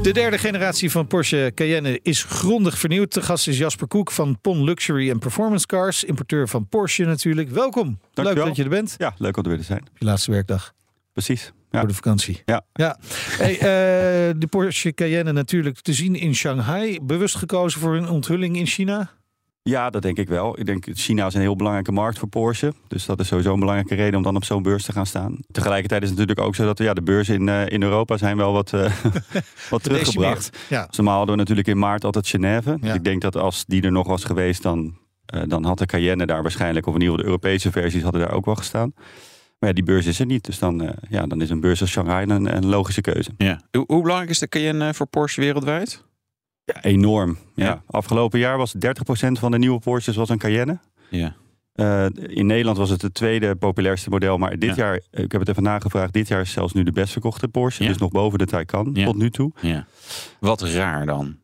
[0.03, 3.15] De derde generatie van Porsche Cayenne is grondig vernieuwd.
[3.15, 6.05] De gast is Jasper Koek van PON Luxury and Performance Cars.
[6.05, 7.49] Importeur van Porsche natuurlijk.
[7.51, 7.99] Welkom.
[8.15, 8.95] Leuk dat je er bent.
[8.97, 9.85] Ja, leuk om er weer te zijn.
[9.99, 10.75] Je laatste werkdag
[11.13, 11.53] Precies.
[11.71, 11.79] Ja.
[11.79, 12.43] voor de vakantie.
[12.45, 12.65] Ja.
[12.73, 12.99] ja.
[13.39, 17.01] Hey, eh, de Porsche Cayenne natuurlijk te zien in Shanghai.
[17.03, 19.11] Bewust gekozen voor een onthulling in China.
[19.63, 20.59] Ja, dat denk ik wel.
[20.59, 22.73] Ik denk China is een heel belangrijke markt voor Porsche.
[22.89, 25.39] Dus dat is sowieso een belangrijke reden om dan op zo'n beurs te gaan staan.
[25.51, 28.37] Tegelijkertijd is het natuurlijk ook zo dat ja, de beurzen in, eh, in Europa zijn
[28.37, 28.93] wel wat, eh,
[29.71, 30.59] wat teruggebracht.
[30.69, 30.87] Ja.
[30.87, 32.77] Dus normaal hadden we natuurlijk in maart altijd Genève.
[32.81, 32.95] Dus Ja.
[32.95, 36.27] ik denk dat als die er nog was geweest, dan, eh, dan had de Cayenne
[36.27, 38.93] daar waarschijnlijk, of in ieder geval de Europese versies hadden daar ook wel gestaan.
[39.59, 40.45] Maar ja, die beurs is er niet.
[40.45, 43.31] Dus dan, eh, ja, dan is een beurs als Shanghai een, een logische keuze.
[43.37, 43.61] Ja.
[43.71, 46.05] Hoe, hoe belangrijk is de Cayenne voor Porsche wereldwijd?
[46.75, 47.39] Ja, enorm.
[47.55, 47.65] Ja.
[47.65, 47.83] Ja.
[47.87, 48.79] Afgelopen jaar was 30%
[49.39, 50.79] van de nieuwe Porsches was een Cayenne.
[51.11, 51.35] Ja.
[51.75, 54.39] Eh, in Nederland was het het tweede populairste model.
[54.39, 54.83] Maar dit Ja.
[54.85, 57.83] jaar, ik heb het even nagevraagd, dit jaar is zelfs nu de best verkochte Porsche.
[57.83, 57.89] Ja.
[57.89, 59.53] Dus nog boven de Taycan tot nu toe.
[59.61, 59.87] Ja.
[60.41, 61.37] Wat raar dan.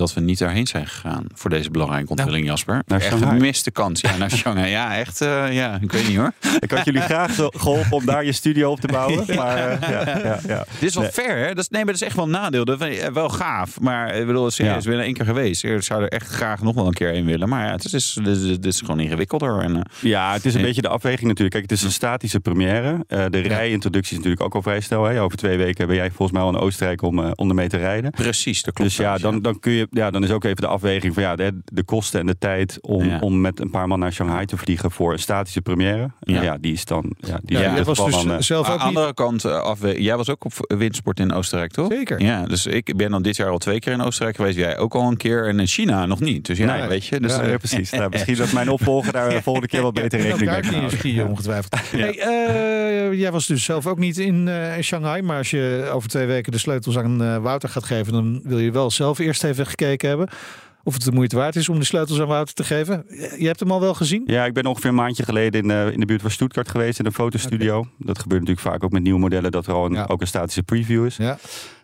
[0.00, 2.82] Dat we niet daarheen zijn gegaan voor deze belangrijke ontwikkeling, Jasper.
[2.86, 3.30] naar echt Shanghai.
[3.32, 4.00] een gemiste kans.
[4.00, 4.70] Ja, naar Shanghai.
[4.70, 5.20] Ja, echt.
[5.20, 6.32] eh, ja, ik weet niet hoor.
[6.58, 9.24] Ik had jullie graag ge- geholpen om daar je studio op te bouwen.
[9.36, 10.64] Maar eh, ja, ja, ja.
[10.78, 11.12] Dit is wel Nee.
[11.12, 11.46] ver, hè?
[11.48, 12.64] Dat is, nee, maar dat is echt wel een nadeel.
[12.64, 13.80] Dat eh, wel gaaf.
[13.80, 14.90] Maar ik bedoel, serieus, Ja.
[14.90, 15.64] ben er één keer geweest.
[15.64, 17.48] Ik zou er echt graag nog wel een keer heen willen.
[17.48, 19.58] Maar ja, het is, het is, gewoon ingewikkelder.
[19.60, 21.50] En, Ja, het is een beetje de afweging natuurlijk.
[21.50, 23.04] Kijk, het is een statische première.
[23.08, 25.04] De rijintroductie is natuurlijk ook al vrij snel.
[25.04, 25.22] Hè?
[25.22, 28.10] Over twee weken ben jij volgens mij al in Oostenrijk om, om ermee te rijden.
[28.10, 28.90] precies, dat klopt.
[28.90, 31.36] Dus ja dan, dan, kun je, ja, dan is ook even de afweging van ja,
[31.36, 33.18] de, de kosten en de tijd om, Ja.
[33.18, 36.10] om met een paar man naar Shanghai te vliegen voor een statische première.
[36.20, 36.42] Ja.
[36.42, 37.12] Ja, die is dan.
[37.18, 38.86] Ja, die Ja, was dus dan, eh, zelf Aan de niet...
[38.96, 41.92] andere kant, eh, afwe- jij was ook op windsport in Oostenrijk, toch?
[41.92, 42.22] Zeker.
[42.22, 44.56] Ja, dus ik ben dan dit jaar al twee keer in Oostenrijk geweest.
[44.56, 45.48] Jij ook al een keer.
[45.48, 46.46] En in China nog niet.
[46.46, 46.88] Dus ja, Nee.
[46.88, 47.20] weet je.
[47.20, 47.90] Dus, ja, eh, ja, precies.
[47.90, 50.98] Nou, misschien dat mijn opvolger daar de volgende keer wat beter rekening mee je houden.
[50.98, 51.76] skiën ongetwijfeld.
[51.90, 55.22] Hey, eh, jij was dus zelf ook niet in eh, Shanghai.
[55.22, 58.12] Maar als je over twee weken de sleutels aan eh, Wouter gaat geven...
[58.12, 60.28] dan wil je wel zelf eerst even gekeken hebben...
[60.84, 63.04] of het de moeite waard is om de sleutels aan Wouter te geven.
[63.38, 64.22] Je hebt hem al wel gezien?
[64.26, 66.98] Ja, ik ben ongeveer een maandje geleden in, eh, in de buurt van Stuttgart geweest
[66.98, 67.86] in een fotostudio.
[67.98, 70.04] Dat gebeurt natuurlijk vaak ook met nieuwe modellen, dat er al een, Ja.
[70.08, 71.16] ook een statische preview is.
[71.16, 71.38] Ja.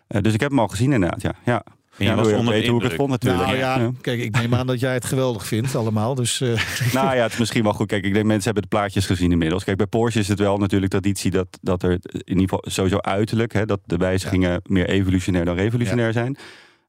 [0.07, 1.33] Eh, dus ik heb hem al gezien inderdaad, ja.
[1.45, 1.63] ja.
[1.97, 3.43] En ja, was onder de weten hoe ik het vond natuurlijk.
[3.45, 3.91] Nou ja, Ja.
[4.01, 6.15] kijk, ik neem aan dat jij het geweldig vindt allemaal.
[6.15, 6.47] Dus eh,
[6.93, 7.87] Nou ja, het is misschien wel goed.
[7.87, 9.63] Kijk, ik denk mensen hebben de plaatjes gezien inmiddels.
[9.63, 12.97] Kijk, bij Porsche is het wel natuurlijk traditie dat, dat er in ieder geval sowieso
[12.99, 16.37] uiterlijk, hè, dat de wijzigingen meer evolutionair dan revolutionair zijn.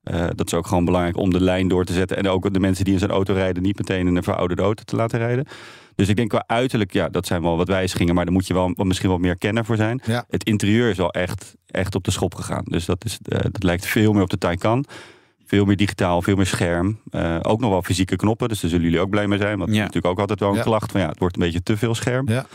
[0.03, 2.17] Eh, dat is ook gewoon belangrijk om de lijn door te zetten.
[2.17, 4.83] En ook de mensen die in zo'n auto rijden, niet meteen in een verouderde auto
[4.85, 5.47] te laten rijden.
[5.95, 8.55] Dus ik denk qua uiterlijk, ja, dat zijn wel wat wijzigingen, maar daar moet je
[8.55, 10.01] wel misschien wat meer kenner voor zijn.
[10.05, 10.25] Ja.
[10.29, 12.63] Het interieur is wel echt, echt op de schop gegaan.
[12.65, 14.85] Dus dat, is, eh, dat lijkt veel meer op de Taycan.
[15.47, 17.01] Veel meer digitaal, veel meer scherm.
[17.11, 19.59] Eh, ook nog wel fysieke knoppen, dus daar zullen jullie ook blij mee zijn.
[19.59, 19.77] Want Ja.
[19.77, 20.63] dat is natuurlijk ook altijd wel een Ja.
[20.63, 22.29] klacht van ja, het wordt een beetje te veel scherm.
[22.29, 22.47] Ja.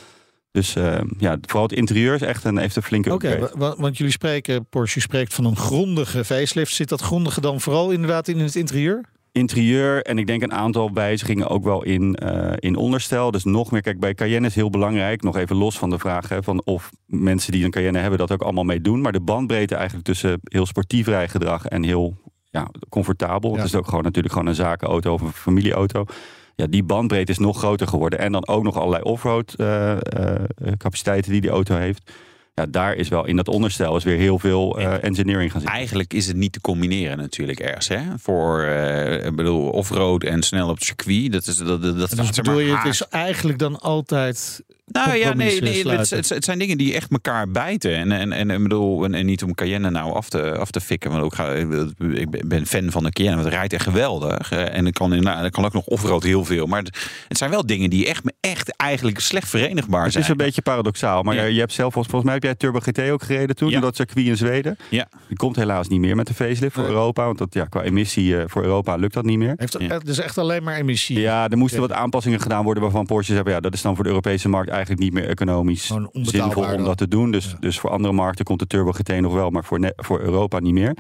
[0.54, 4.14] Dus eh, ja, vooral het interieur is echt een, heeft een flinke oké, want jullie
[4.14, 6.74] spreken, Porsche spreekt van een grondige facelift.
[6.74, 9.02] Zit dat grondige dan vooral inderdaad in het interieur?
[9.32, 13.32] Interieur en ik denk een aantal wijzigingen ook wel in, eh, in onderstel.
[13.32, 16.30] Dus nog meer, kijk, bij Cayenne is heel belangrijk, nog even los van de vraag
[16.30, 19.02] hè, van of mensen die een Cayenne hebben dat ook allemaal mee doen.
[19.02, 22.16] Maar de bandbreedte eigenlijk tussen heel sportief rijgedrag en heel
[22.50, 23.52] ja, comfortabel.
[23.52, 23.58] Ja.
[23.58, 26.06] Het is ook gewoon natuurlijk gewoon een zakenauto of een familieauto.
[26.56, 28.20] Ja, die bandbreedte is nog groter geworden.
[28.20, 30.00] En dan ook nog allerlei offroad eh, eh,
[30.78, 32.12] capaciteiten die die auto heeft.
[32.56, 35.78] Ja, daar is wel in dat onderstel is weer heel veel eh, engineering gaan zitten.
[35.78, 37.88] Eigenlijk is het niet te combineren natuurlijk ergens.
[37.88, 38.02] Hè?
[38.18, 41.32] Voor, eh, ik bedoel, off-road en snel op het circuit.
[41.32, 44.64] Dat, is, dat, dat, dat Dus bedoel maar je, het is eigenlijk dan altijd...
[44.86, 47.96] Nou ja, nee, het, het, het zijn dingen die echt elkaar bijten.
[47.96, 50.82] En, en, en, en, bedoel, en, en niet om Cayenne nou af te, af te
[50.82, 51.12] fikken.
[51.12, 51.52] Want ik, ga,
[52.14, 54.52] ik ben fan van de Cayenne, want het rijdt echt geweldig.
[54.52, 56.66] Eh, En ik kan, nou, kan ook nog offroad heel veel.
[56.66, 60.24] Maar het, het zijn wel dingen die echt, echt eigenlijk slecht verenigbaar Het zijn.
[60.24, 61.44] is een beetje paradoxaal, maar Ja.
[61.44, 63.76] je hebt zelf, volgens mij heb jij Turbo GT ook gereden toen, Ja.
[63.76, 64.78] in dat circuit in Zweden.
[64.90, 65.08] Ja.
[65.28, 66.92] Die komt helaas niet meer met de facelift voor Nee.
[66.92, 69.54] Europa, want dat, ja, qua emissie eh, voor Europa lukt dat niet meer.
[69.58, 69.88] Heeft, Ja.
[69.88, 71.20] Het is echt alleen maar emissie.
[71.20, 71.88] Ja, er moesten Ja.
[71.88, 74.72] wat aanpassingen gedaan worden waarvan Porsche hebben, ja, dat is dan voor de Europese markt
[74.74, 77.32] eigenlijk niet meer economisch zinvol om dat te doen.
[77.32, 77.58] Dus, Ja.
[77.60, 80.60] dus voor andere markten komt de Turbo GT nog wel, maar voor, ne- voor Europa
[80.60, 80.98] niet meer.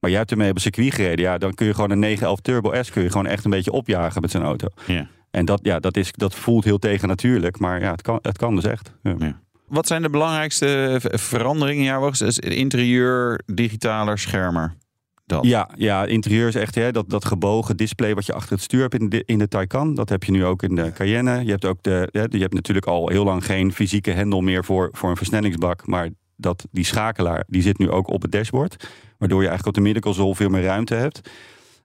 [0.00, 2.40] Maar jij hebt ermee op een circuit gereden, ja, dan kun je gewoon een 911
[2.40, 4.68] Turbo S kun je gewoon echt een beetje opjagen met zo'n auto.
[4.86, 5.08] Ja.
[5.30, 8.38] En dat, ja, dat, is, dat voelt heel tegen natuurlijk, maar ja, het kan, het
[8.38, 8.92] kan dus echt.
[9.02, 9.14] Ja.
[9.18, 9.40] Ja.
[9.68, 11.84] Wat zijn de belangrijkste veranderingen?
[11.84, 12.38] Ja, wacht eens.
[12.38, 14.74] Interieur, digitaler, schermer.
[15.26, 15.44] Dat.
[15.44, 18.80] Ja, ja, interieur is echt hè, dat, dat gebogen display wat je achter het stuur
[18.80, 19.94] hebt in de, in de Taycan.
[19.94, 21.44] Dat heb je nu ook in de Cayenne.
[21.44, 24.64] Je hebt, ook de, hè, je hebt natuurlijk al heel lang geen fysieke hendel meer
[24.64, 25.86] voor, voor een versnellingsbak.
[25.86, 28.88] Maar dat, die schakelaar die zit nu ook op het dashboard.
[29.18, 31.30] Waardoor je eigenlijk op de middenconsole veel meer ruimte hebt.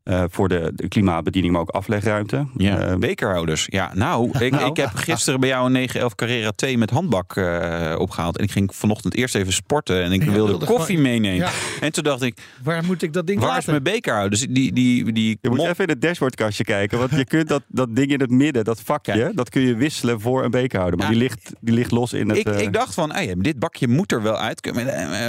[0.04, 2.46] Eh, voor de, de klimaatbediening, maar ook aflegruimte.
[2.58, 3.66] Ja, Eh, bekerhouders.
[3.70, 4.70] Ja, nou, ik, Nou.
[4.70, 8.38] ik heb gisteren bij jou een 911 Carrera 2 met handbak eh, opgehaald.
[8.38, 11.38] En ik ging vanochtend eerst even sporten en ik Ja, wilde wilde koffie gewoon- meenemen.
[11.38, 11.50] Ja.
[11.82, 13.72] En toen dacht ik, Waar moet ik dat ding waar is laten?
[13.72, 14.30] mijn bekerhouder?
[14.40, 16.98] Dus die, die, die je moet mop- even in het dashboardkastje kijken.
[17.00, 19.36] Want je kunt dat, dat ding in het midden, dat vakje, Kijk.
[19.36, 21.00] dat kun je wisselen voor een bekerhouder.
[21.00, 21.14] Maar Ja.
[21.14, 22.38] die, ligt, die ligt los in het...
[22.38, 24.68] ik, eh, ik dacht van, dit bakje moet er wel uit.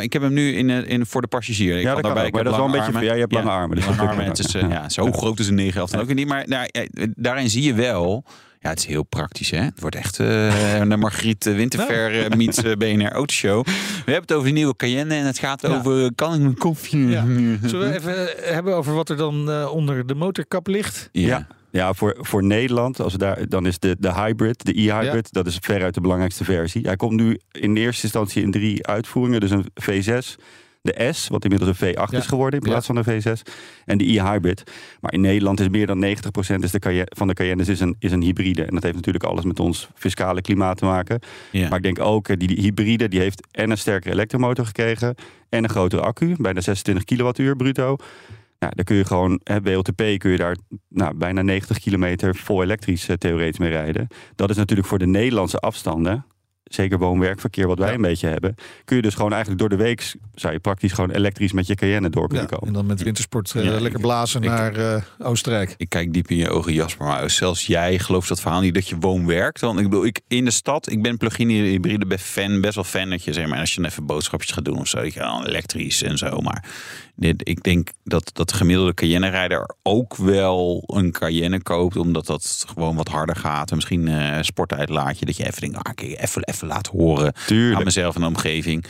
[0.02, 1.76] Ik heb hem nu in, in, voor de passagier.
[1.76, 3.32] Ik Ja, dat kan daarbij, ook, ik maar dat is wel een beetje- je hebt
[3.32, 4.24] lange armen, dus lange dat armen.
[4.24, 6.28] Het is, ja, zo groot is een 911 dan ook weer niet.
[6.28, 8.24] Maar nou, eh, daarin zie je wel...
[8.60, 9.60] Ja, het is heel praktisch, hè?
[9.60, 13.64] Het wordt echt eh een Margriet eh, Winterver eh, meets eh, BNR Autoshow.
[13.66, 13.72] We
[14.04, 15.68] hebben het over de nieuwe Cayenne en het gaat Ja.
[15.68, 16.14] over...
[16.14, 17.06] Kan ik mijn koffie?
[17.08, 17.24] Ja.
[17.62, 21.08] Zullen we even hebben over wat er dan onder de motorkap ligt?
[21.12, 21.46] Ja.
[21.70, 25.46] Ja, voor, voor Nederland, als we daar, dan is de, de hybrid, de e-hybrid, dat
[25.46, 26.82] is veruit de belangrijkste versie.
[26.82, 29.40] Hij komt nu in eerste instantie in drie uitvoeringen.
[29.40, 30.34] Dus een V6,
[30.82, 32.18] De S, wat inmiddels een V8 Ja.
[32.18, 33.42] is geworden in plaats van een V6.
[33.84, 34.62] En de e-hybrid.
[35.00, 38.12] Maar in Nederland is meer dan 90% is de van de Cayennes is een, is
[38.12, 38.64] een hybride.
[38.64, 41.20] En dat heeft natuurlijk alles met ons fiscale klimaat te maken.
[41.50, 41.68] Ja.
[41.68, 45.14] Maar ik denk ook, eh, die, die hybride die heeft en een sterkere elektromotor gekregen.
[45.48, 47.96] En een grotere accu, bijna 26 kilowattuur bruto.
[48.58, 50.56] Nou, daar kun je gewoon, hè, WLTP kun je daar
[50.88, 54.06] nou, bijna 90 kilometer vol elektrisch eh, theoretisch mee rijden.
[54.34, 56.24] Dat is natuurlijk voor de Nederlandse afstanden,
[56.74, 57.94] zeker woon-werkverkeer wat wij Ja.
[57.94, 61.10] een beetje hebben, kun je dus gewoon eigenlijk door de week, zou je praktisch gewoon
[61.10, 62.66] elektrisch met je Cayenne door kunnen Ja, komen.
[62.66, 65.74] en dan met wintersport eh, Ja, lekker ik- blazen ik- naar eh, Oostenrijk.
[65.76, 67.06] Ik kijk diep in je ogen, Jasper.
[67.06, 69.60] Maar zelfs jij gelooft dat verhaal niet dat je woon-werkt.
[69.60, 72.84] Want ik bedoel, ik in de stad, ik ben plug-in hybride best fan, best wel
[72.84, 75.12] fan dat je zeg maar, als je dan even boodschapjes gaat doen of zo, dat
[75.14, 76.40] je dan elektrisch en zo.
[76.40, 76.64] Maar
[77.24, 82.96] ik denk dat, dat de gemiddelde Cayenne-rijder ook wel een Cayenne koopt, omdat dat gewoon
[82.96, 83.70] wat harder gaat.
[83.70, 87.78] En misschien eh sportuitlaatje, dat je even denkt, ah, even, even laat horen Tuurlijk.
[87.78, 88.84] aan mezelf en de omgeving.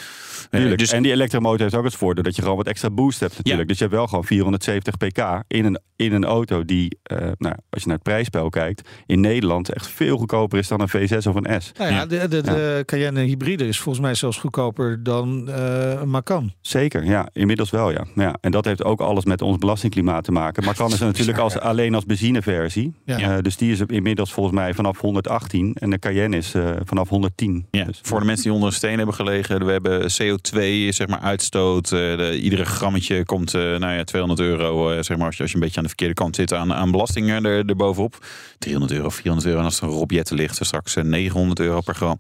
[0.51, 0.79] Eh, Tuurlijk.
[0.79, 3.37] dus en die elektromotor heeft ook het voordeel dat je gewoon wat extra boost hebt
[3.37, 3.69] natuurlijk.
[3.69, 7.55] Dus je hebt wel gewoon 470 pk in een, in een auto die, eh, nou,
[7.71, 11.27] als je naar het prijsspel kijkt, in Nederland echt veel goedkoper is dan een V6
[11.27, 11.73] of een S.
[11.79, 12.07] Nou ja, Ja.
[12.07, 16.53] de, de, de Cayenne hybride is volgens mij zelfs goedkoper dan eh, een Macan.
[16.61, 18.05] Zeker, ja, inmiddels wel, ja.
[18.15, 18.35] ja.
[18.41, 20.65] En dat heeft ook alles met ons belastingklimaat te maken.
[20.65, 22.95] Maar kan is er natuurlijk als, alleen als benzineversie.
[23.05, 23.19] Ja.
[23.19, 27.09] Eh, dus die is inmiddels volgens mij vanaf 118 en de Cayenne is eh, vanaf
[27.09, 27.67] 110.
[27.71, 29.67] Ja, Dus- voor de mensen die onder een steen hebben gelegen.
[29.67, 31.93] We hebben CO2, zeg maar, uitstoot.
[31.93, 35.43] eh, de, iedere grammetje komt, eh, nou ja, 200 euro, eh, zeg maar, als je,
[35.43, 38.27] als je een beetje aan de verkeerde kant zit, aan, aan belastingen er, erbovenop.
[38.59, 39.59] 300 euro, 400 euro.
[39.59, 42.19] En als er een Robjetten ligt, er straks eh, 900 euro per gram.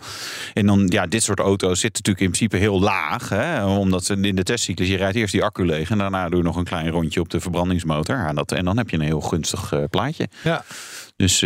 [0.55, 3.29] En dan, ja, dit soort auto's zitten natuurlijk in principe heel laag.
[3.29, 5.91] Hè, omdat ze in de testcyclus, je rijdt eerst die accu leeg.
[5.91, 8.17] En daarna doe je nog een klein rondje op de verbrandingsmotor.
[8.17, 10.29] Ja, dat, en dan heb je een heel gunstig plaatje.
[10.43, 10.65] Ja.
[11.17, 11.41] Dus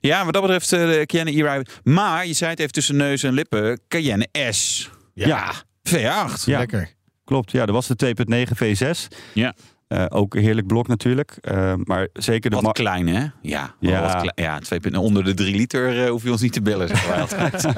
[0.00, 1.66] ja, wat dat betreft de Cayenne e-Ride.
[1.82, 3.80] Maar je zei het even tussen neus en lippen.
[3.88, 4.90] Cayenne S.
[5.24, 5.52] Ja.
[5.88, 6.44] V8.
[6.44, 6.58] Ja.
[6.58, 6.94] Lekker.
[7.24, 8.14] Klopt, ja, dat was de
[8.48, 9.16] 2.9 V6.
[9.34, 9.54] Ja.
[9.86, 11.36] Eh, ook een heerlijk blok natuurlijk.
[11.40, 13.26] Eh, maar zeker de Wat klein, hè?
[13.42, 14.00] Ja, Ja.
[14.00, 14.32] Wat klein.
[14.34, 17.62] ja 2,0 onder de 3 liter eh, hoef je ons niet te bellen, altijd.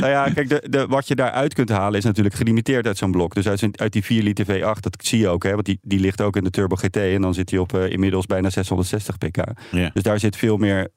[0.00, 3.10] Nou ja, kijk, de, de, wat je daaruit kunt halen is natuurlijk gelimiteerd uit zo'n
[3.10, 3.34] blok.
[3.34, 6.00] Dus uit, uit die 4 liter V8, dat zie je ook, hè, want die, die
[6.00, 6.96] ligt ook in de Turbo GT.
[6.96, 9.36] En dan zit hij op inmiddels bijna 660 pk.
[9.70, 9.90] ja.
[9.92, 10.88] Dus daar zit veel meer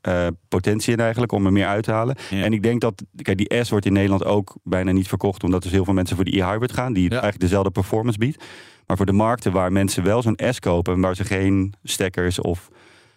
[0.47, 2.15] potentie in eigenlijk om er meer uit te halen.
[2.30, 2.43] Ja.
[2.43, 5.63] En ik denk dat, kijk, die S wordt in Nederland ook bijna niet verkocht, omdat
[5.63, 8.43] er heel veel mensen voor de e-hybrid gaan, die eigenlijk dezelfde performance biedt.
[8.89, 12.39] Maar voor de markten waar mensen wel zo'n S kopen, en waar ze geen stekkers
[12.39, 12.69] of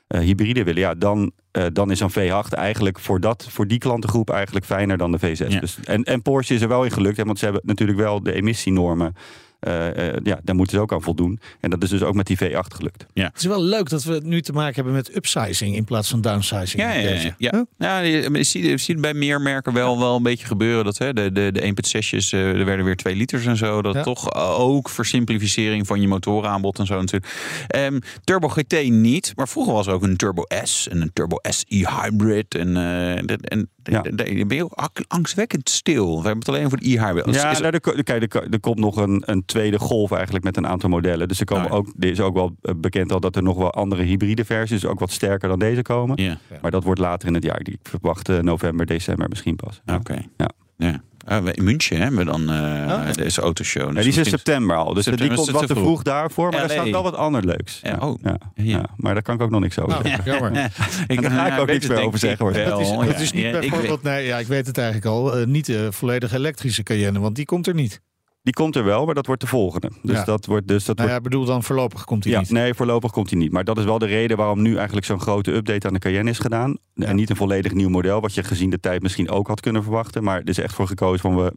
[0.06, 3.78] eh, hybride willen, ja, dan, eh, dan is zo'n V8 eigenlijk voor, dat, voor die
[3.78, 5.48] klantengroep eigenlijk fijner dan de V6.
[5.48, 5.60] Ja.
[5.60, 8.22] Dus, en, en Porsche is er wel in gelukt, hè, want ze hebben natuurlijk wel
[8.22, 9.14] de emissienormen.
[9.62, 11.40] Eh, eh, ja, daar moeten ze ook aan voldoen.
[11.60, 13.06] En dat is dus ook met die V8 gelukt.
[13.14, 16.08] Het is wel leuk dat we het nu te maken hebben met upsizing in plaats
[16.10, 16.82] van downsizing.
[16.82, 17.08] Ja, ja, ja.
[17.08, 17.34] Deze.
[17.38, 17.50] ja.
[17.54, 17.62] Huh?
[17.78, 20.84] ja je, je ziet, je ziet bij meer merken wel, wel een beetje gebeuren.
[20.84, 23.82] Dat hè, de, de, de 1.6'jes, eh, er werden weer 2 liters en zo.
[23.82, 24.02] Dat Ja.
[24.02, 27.32] toch ook versimplificering van je motoraanbod en zo natuurlijk.
[27.68, 31.36] Ehm, Turbo GT niet, maar vroeger was er ook een Turbo S en een Turbo
[31.48, 32.54] S e-hybrid.
[32.54, 34.00] En, eh, dat- en Ja.
[34.02, 36.06] daar ben je ook angstwekkend stil.
[36.08, 36.84] We hebben het alleen voor de.
[36.84, 40.44] Is- Ja, is- nou, er, kijk, er, er komt nog een, een tweede golf eigenlijk
[40.44, 41.28] met een aantal modellen.
[41.28, 41.76] Dus er, komen Oh ja.
[41.76, 44.80] ook, er is ook wel eh, bekend al dat er nog wel andere hybride versies,
[44.80, 46.22] dus ook wat sterker dan deze komen.
[46.22, 47.60] ja, Maar dat wordt later in het jaar.
[47.60, 49.80] Ik verwacht eh, november, december misschien pas.
[49.94, 50.24] Oké.
[50.36, 50.50] Ja.
[50.76, 51.02] Ja.
[51.24, 53.82] Ah, in München hebben we dan eh, deze autoshow.
[53.88, 54.94] Ja, Dus die is in september al.
[54.94, 56.50] Dus September die is komt wat te vroeg daarvoor.
[56.50, 57.80] Maar er staat wel wat ander leuks.
[57.82, 58.18] Ja, Ja, oh.
[58.22, 58.64] ja, Ja.
[58.64, 58.84] ja.
[58.96, 60.24] Maar daar kan ik ook nog niks over Oh, zeggen.
[60.32, 60.50] jammer.
[61.06, 62.64] Ik, daar ga ik ja, ook niks meer over zeggen, ik hoor.
[62.64, 65.06] Dat is, dat is niet ja, ik weet- bijvoorbeeld, nee, ja, ik weet het eigenlijk
[65.06, 68.00] al, eh, niet de volledig elektrische Cayenne, want die komt er niet.
[68.42, 69.90] Die komt er wel, maar dat wordt de volgende.
[70.02, 70.24] Dus Ja.
[70.24, 70.68] dat wordt...
[70.68, 72.50] Dus dat Nou wordt ja, ik bedoel dan voorlopig komt die ja, niet.
[72.50, 73.52] nee, voorlopig komt hij niet.
[73.52, 76.30] Maar dat is wel de reden waarom nu eigenlijk zo'n grote update aan de Cayenne
[76.30, 76.76] is gedaan.
[76.94, 79.82] En niet een volledig nieuw model, wat je gezien de tijd misschien ook had kunnen
[79.82, 80.22] verwachten.
[80.24, 81.52] Maar er is echt voor gekozen van we,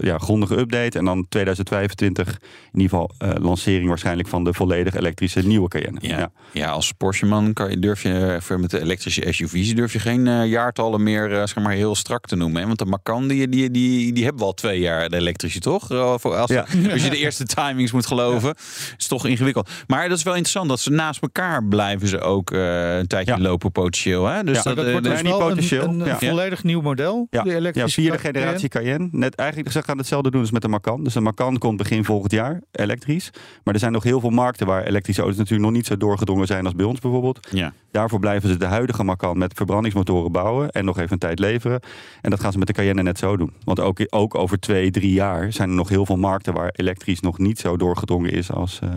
[0.00, 0.98] ja, grondige update.
[0.98, 2.28] En dan 2025
[2.72, 5.98] in ieder geval eh, lancering waarschijnlijk van de volledig elektrische nieuwe Cayenne.
[6.02, 6.30] Ja.
[6.52, 6.68] Ja.
[6.70, 10.46] als Porsche-man kan je, durf je even met de elektrische SUV's durf je geen eh,
[10.46, 12.60] jaartallen meer eh, zeg maar heel strak te noemen.
[12.60, 12.66] Hè?
[12.66, 15.90] Want de Macan, die, die, die, die hebben wel twee jaar de elektrische, toch?
[15.90, 16.60] Eh, als, Ja.
[16.92, 18.54] als je de eerste timings moet geloven.
[18.98, 19.70] is toch ingewikkeld.
[19.86, 23.32] Maar dat is wel interessant dat ze naast elkaar blijven ze ook eh, een tijdje
[23.34, 23.40] Ja.
[23.40, 24.26] lopen potentieel.
[24.26, 24.44] Hè?
[24.44, 25.84] Dus Ja, dat, dat eh, wordt dus niet wel een, potentieel.
[25.84, 26.18] een, Ja.
[26.18, 28.38] volledig nieuw model, Ja, de ja elektrische vierde Cayenne.
[28.38, 29.08] generatie Cayenne.
[29.10, 31.04] Net eigenlijk, ze gaan hetzelfde doen als met de Macan.
[31.04, 33.30] Dus de Macan komt begin volgend jaar, elektrisch.
[33.64, 36.46] Maar er zijn nog heel veel markten waar elektrische auto's natuurlijk nog niet zo doorgedrongen
[36.46, 37.48] zijn als bij ons bijvoorbeeld.
[37.50, 37.72] ja.
[37.90, 41.80] Daarvoor blijven ze de huidige Macan met verbrandingsmotoren bouwen en nog even een tijd leveren.
[42.20, 43.52] En dat gaan ze met de Cayenne net zo doen.
[43.64, 47.20] Want ook, ook over twee, drie jaar zijn er nog heel veel markten waar elektrisch
[47.20, 48.88] nog niet zo doorgedrongen is als, eh,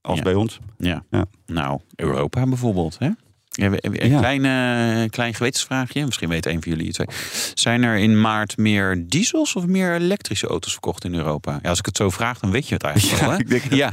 [0.00, 0.24] als Ja.
[0.24, 0.58] bij ons.
[0.78, 1.02] Ja.
[1.10, 1.24] Ja.
[1.46, 2.96] Nou, Europa bijvoorbeeld.
[2.98, 3.08] Hè?
[3.58, 4.18] Ja, we- een Ja.
[4.18, 6.04] klein, eh, klein gewetensvraagje.
[6.04, 6.94] Misschien weet een van jullie het.
[6.94, 7.06] twee.
[7.54, 11.58] Zijn er in maart meer diesels of meer elektrische auto's verkocht in Europa?
[11.62, 13.30] Ja, als ik het zo vraag, dan weet je het eigenlijk wel.
[13.30, 13.38] Hè?
[13.38, 13.90] ik denk- ja,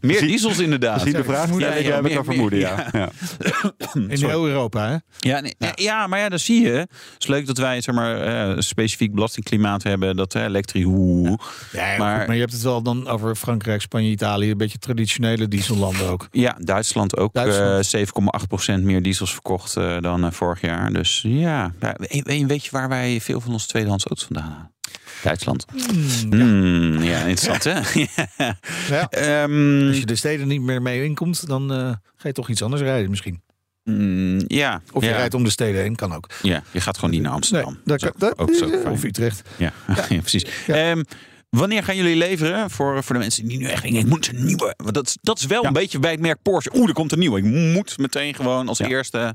[0.00, 1.00] meer diesels inderdaad.
[1.00, 1.50] Zie de vraag?
[1.50, 2.86] Ja, Ja, ik ja, heb al vermoeden, ja.
[2.92, 3.08] ja.
[4.08, 4.96] In heel Europa, hè?
[5.28, 6.06] Ja, nee, ja.
[6.06, 6.70] maar ja, dat zie je.
[6.72, 6.88] Het
[7.18, 10.16] is leuk dat wij zeg maar, eh, een specifiek belastingklimaat hebben.
[10.16, 10.82] Dat eh, elektrisch...
[10.82, 14.50] Ja, maar, Maar- maar je hebt het wel dan over Frankrijk, Spanje, Italië.
[14.50, 16.28] Een beetje traditionele diesellanden ook.
[16.30, 17.94] Ja, Duitsland ook Duitsland.
[17.94, 18.00] eh
[18.78, 20.92] 7,8% meer diesels verkocht eh, dan eh, vorig jaar.
[20.92, 24.72] Dus ja, ja, weet, weet je waar wij veel van onze tweedehands auto's vandaan halen?
[25.22, 25.64] Duitsland.
[26.30, 27.18] Hmm, ja.
[27.24, 28.02] interessant hè?
[28.94, 29.08] ja.
[29.08, 31.78] Ehm, Als je de steden niet meer mee inkomt, dan eh,
[32.16, 33.42] ga je toch iets anders rijden misschien.
[33.84, 36.28] mm, ja, Of je rijdt om de steden heen, kan ook.
[36.42, 37.78] ja, je gaat gewoon niet naar Amsterdam.
[37.84, 39.42] dat kan, dat, ook zo of Utrecht.
[39.56, 39.72] Ja,
[40.08, 40.20] ja.
[40.20, 40.44] precies.
[40.66, 41.02] Ehm,
[41.50, 44.44] wanneer gaan jullie leveren voor, voor de mensen die nu echt denken, ik moet een
[44.44, 44.74] nieuwe.
[44.76, 46.70] Want dat, is- dat is wel een beetje bij het merk Porsche.
[46.76, 47.38] Oeh, er komt een nieuwe.
[47.38, 48.86] Ik moet meteen gewoon als Ja.
[48.86, 49.34] eerste.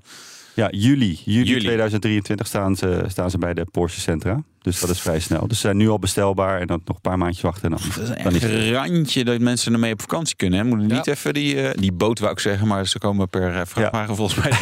[0.55, 1.19] Ja, juli.
[1.25, 1.59] Juli, Juli.
[1.59, 4.43] 2023 staan ze, staan ze bij de Porsche Centra.
[4.63, 5.47] Dus dat is vrij snel.
[5.47, 7.63] Dus ze zijn nu al bestelbaar en dan nog een paar maandjes wachten.
[7.63, 10.59] En dan, Dat is een dan is randje dat mensen ermee op vakantie kunnen.
[10.59, 10.65] Hè?
[10.65, 13.61] Moeten niet even die, eh, die boot, wou ik zeggen, maar ze komen per eh,
[13.65, 14.51] vrachtwagen volgens mij.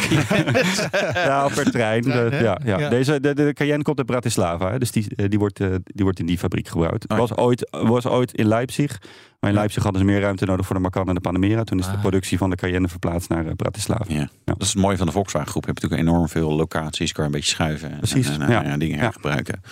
[1.14, 2.02] Ja, per trein.
[2.02, 2.78] Trein, De- ja, ja.
[2.78, 2.88] Ja.
[2.88, 4.70] Deze, de, de Cayenne komt uit Bratislava.
[4.70, 4.78] Hè?
[4.78, 7.08] Dus die, eh, die, wordt, eh, die wordt in die fabriek gebouwd.
[7.08, 7.18] Oh.
[7.18, 9.00] Was, ooit, was ooit in Leipzig.
[9.40, 11.64] Maar in Leipzig hadden ze meer ruimte nodig voor de Macan en de Panamera.
[11.64, 12.00] Toen is de Ah.
[12.00, 14.04] productie van de Cayenne verplaatst naar eh, Bratislava.
[14.08, 14.28] Ja.
[14.44, 15.64] Dat is het mooie van de Volkswagen groep.
[15.64, 17.12] Je hebt natuurlijk enorm veel locaties.
[17.12, 17.90] Kan je een beetje schuiven.
[17.90, 18.62] en- Precies, En, en, ja.
[18.64, 19.02] ja, dingen Ja.
[19.02, 19.62] hergebruiken.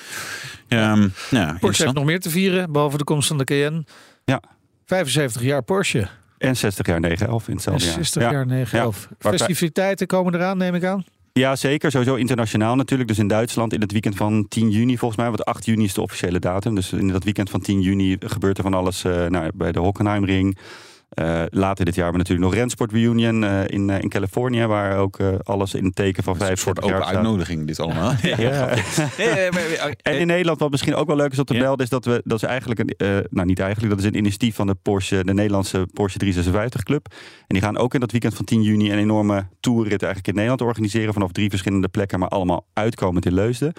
[0.69, 3.85] Um, ja, Porsche heeft nog meer te vieren, behalve de komst van de Cayenne.
[4.25, 4.43] Ja.
[4.87, 6.09] 75 jaar Porsche.
[6.39, 7.95] En 60 jaar 911 in hetzelfde jaar.
[7.95, 8.31] 60 Ja.
[8.31, 9.09] jaar 911.
[9.19, 11.05] Waar- Festiviteiten komen eraan, neem ik aan.
[11.33, 11.91] Ja, zeker.
[11.91, 13.09] Sowieso internationaal natuurlijk.
[13.09, 15.29] Dus in Duitsland in het weekend van 10 juni volgens mij.
[15.29, 16.75] Want 8 juni is de officiële datum.
[16.75, 19.79] Dus in dat weekend van 10 juni gebeurt er van alles eh, nou, bij de
[19.79, 20.59] Hockenheimring.
[21.11, 24.67] Eh, later dit jaar hebben we natuurlijk nog Rensport Reunion eh, in, eh, in Californië.
[24.67, 28.13] Waar ook alles in het teken van is een 5 soort open uitnodiging dit allemaal.
[28.23, 28.37] ja.
[28.41, 28.69] Ja.
[30.03, 31.61] En in Nederland, wat misschien ook wel leuk is op te Ja.
[31.61, 34.55] melden, is dat we dat is eigenlijk een, nou niet eigenlijk, dat is een initiatief
[34.55, 37.07] van de Porsche, de Nederlandse Porsche 356 Club.
[37.11, 40.35] En die gaan ook in dat weekend van 10 juni een enorme tourrit eigenlijk in
[40.35, 43.73] Nederland organiseren vanaf drie verschillende plekken, maar allemaal uitkomend in Leusden.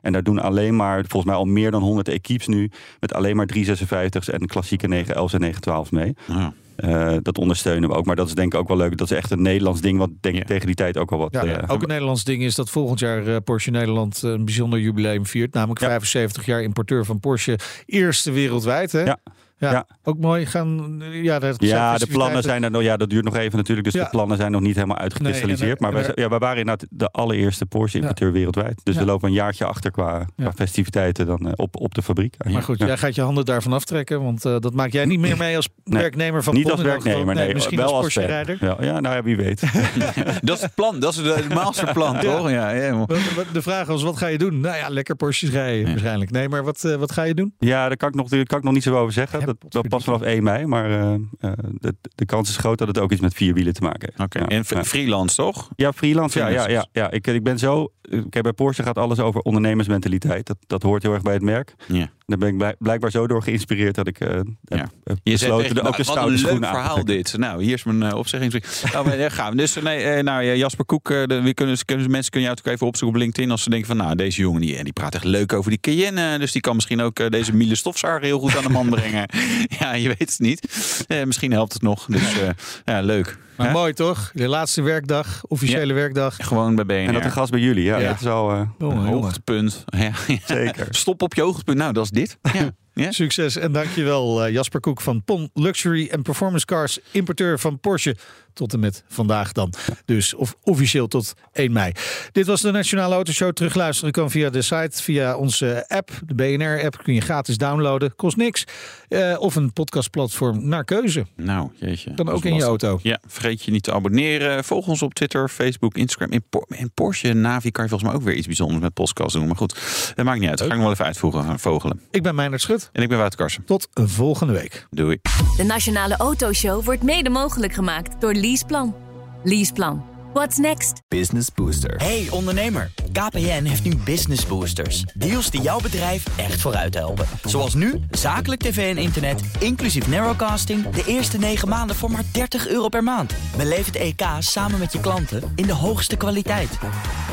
[0.00, 2.70] En daar doen alleen maar, volgens mij al meer dan 100 equipes nu,
[3.00, 6.14] met alleen maar 356's en klassieke 911's en 912's mee.
[6.26, 6.52] Ja.
[6.76, 8.96] Eh, dat ondersteunen we ook, maar dat is denk ik ook wel leuk.
[8.96, 10.46] Dat is echt een Nederlands ding, wat denk ik Ja.
[10.46, 11.32] tegen die tijd ook al wat...
[11.32, 14.78] Ja, eh, ook een Nederlands ding is dat volgend jaar eh, Porsche Nederland een bijzonder
[14.80, 15.54] jubileum viert.
[15.54, 15.86] Namelijk Ja.
[15.86, 17.58] 75 jaar importeur van Porsche.
[17.86, 19.02] Eerste wereldwijd, hè?
[19.02, 19.18] Ja.
[19.58, 19.86] Ja, Ja.
[20.02, 20.46] ook mooi.
[20.46, 22.82] Gaan, ja, dat Ja, de plannen zijn er nog.
[22.82, 23.86] Ja, dat duurt nog even natuurlijk.
[23.86, 24.04] Dus Ja.
[24.04, 25.80] de plannen zijn nog niet helemaal uitgekristalliseerd.
[25.80, 28.80] Nee, er- maar wij, ja, we waren inderdaad de allereerste Porsche-importeur wereldwijd.
[28.82, 29.00] Dus Ja.
[29.00, 30.52] we lopen een jaartje achter qua, qua Ja.
[30.52, 32.34] festiviteiten dan eh, op, op de fabriek.
[32.52, 32.86] Maar goed, Ja.
[32.86, 34.22] jij gaat je handen daarvan aftrekken.
[34.22, 36.00] Want eh, dat maak jij niet meer mee als Nee.
[36.00, 37.54] werknemer van Niet als werknemer, nee.
[37.54, 38.00] misschien wel als.
[38.00, 38.56] Porsche-rijder.
[38.60, 39.60] Ja, ja, nou ja, wie weet.
[40.42, 41.00] Dat is het plan.
[41.00, 42.50] Dat is het masterplan, toch?
[42.50, 43.06] Ja, ja.
[43.52, 44.60] De vraag was, wat ga je doen?
[44.60, 46.30] Nou ja, lekker Porsches rijden waarschijnlijk.
[46.30, 47.54] Nee, maar wat, eh, wat ga je doen?
[47.58, 49.45] ja, daar kan ik nog, daar kan ik nog niet zo over zeggen.
[49.46, 50.66] Dat, dat pas vanaf 1 mei.
[50.66, 53.72] Maar eh, eh, de, de kans is groot dat het ook iets met vier wielen
[53.72, 54.20] te maken heeft.
[54.20, 54.84] Oké, Ja, en ja.
[54.84, 55.68] freelance, toch?
[55.76, 56.38] Ja, freelance.
[56.38, 57.10] Ja, ja, ja, ja.
[57.10, 57.92] Ik, ik ben zo.
[58.10, 60.46] Kijk, bij Porsche gaat alles over ondernemersmentaliteit.
[60.46, 61.74] Dat, dat hoort heel erg bij het merk.
[61.88, 62.08] Ja.
[62.26, 64.28] Daar ben ik blij- blijkbaar zo door geïnspireerd dat ik eh
[64.68, 67.36] heb Je besloten de, me, ook de nou, wat een leuk verhaal dit.
[67.36, 68.92] Nou, hier is mijn uh, opzeggingsbrief.
[68.92, 69.56] nou, gaan we.
[69.56, 72.62] Dus nee, eh, nou, ja, Jasper Koek, eh, de, wie kunnen, kunnen, mensen kunnen jou
[72.64, 75.14] ook even opzoeken op LinkedIn als ze denken van, nou, deze jongen die, die praat
[75.14, 77.76] echt leuk over die Cayenne, dus die kan misschien ook eh, deze Miele
[78.20, 79.28] heel goed aan de man brengen.
[79.80, 80.68] ja, je weet het niet.
[81.08, 82.06] Eh, misschien helpt het nog.
[82.06, 82.48] Dus eh,
[82.84, 83.38] ja, leuk.
[83.56, 84.30] Maar mooi toch?
[84.34, 86.36] De laatste werkdag, officiële werkdag.
[86.38, 86.94] Gewoon bij BNR.
[86.94, 87.98] En dat een gast bij jullie, ja.
[87.98, 88.08] Ja.
[88.08, 89.06] Dat is al eh, jongen.
[89.06, 89.84] Hoogtepunt.
[89.86, 90.10] Ja,
[90.46, 90.86] zeker.
[90.90, 91.78] Stop op je hoogtepunt.
[91.78, 92.38] Nou, dat is dit.
[92.52, 92.74] Ja.
[93.04, 98.16] Succes en dankjewel eh, Jasper Koek van PON Luxury en Performance Cars, importeur van Porsche.
[98.52, 99.72] Tot en met vandaag dan.
[100.04, 101.92] Dus of officieel tot 1 mei.
[102.32, 103.52] Dit was de Nationale Autoshow.
[103.52, 106.10] Terugluisteren kan via de site, via onze app.
[106.26, 108.14] De BNR-app kun je gratis downloaden.
[108.16, 108.64] Kost niks.
[109.08, 111.26] Eh, of een podcastplatform naar keuze.
[111.36, 112.14] Nou, jeetje.
[112.14, 112.98] Dan ook in je auto.
[113.02, 114.64] Ja, vergeet je niet te abonneren.
[114.64, 116.30] Volg ons op Twitter, Facebook, Instagram.
[116.32, 119.32] In, Por- in Porsche Navi kan je volgens mij ook weer iets bijzonders met podcast
[119.34, 119.46] doen.
[119.46, 119.74] Maar goed,
[120.14, 120.58] dat maakt niet uit.
[120.58, 121.58] Dat ga ik nog wel even uitvoeren.
[121.58, 122.00] Vogelen.
[122.10, 122.85] Ik ben Meijnerd Schut.
[122.92, 123.64] En ik ben Wouter Karsen.
[123.64, 124.86] Tot volgende week.
[124.90, 125.20] Doei.
[125.56, 128.94] De Nationale Autoshow wordt mede mogelijk gemaakt door Leaseplan.
[129.42, 130.14] Leaseplan.
[130.36, 131.02] What's next?
[131.08, 131.96] Business Booster.
[131.96, 135.02] Hey ondernemer, KPN heeft nu Business Boosters.
[135.14, 137.26] Deals die jouw bedrijf echt vooruit helpen.
[137.44, 140.90] Zoals nu, zakelijk tv en internet, inclusief narrowcasting...
[140.90, 143.34] de eerste 9 maanden voor maar 30 euro per maand.
[143.56, 146.78] Beleef het EK samen met je klanten in de hoogste kwaliteit.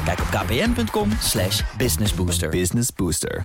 [0.06, 2.49] Kijk op kpn.com slash businessbooster.
[2.49, 3.41] Business Booster.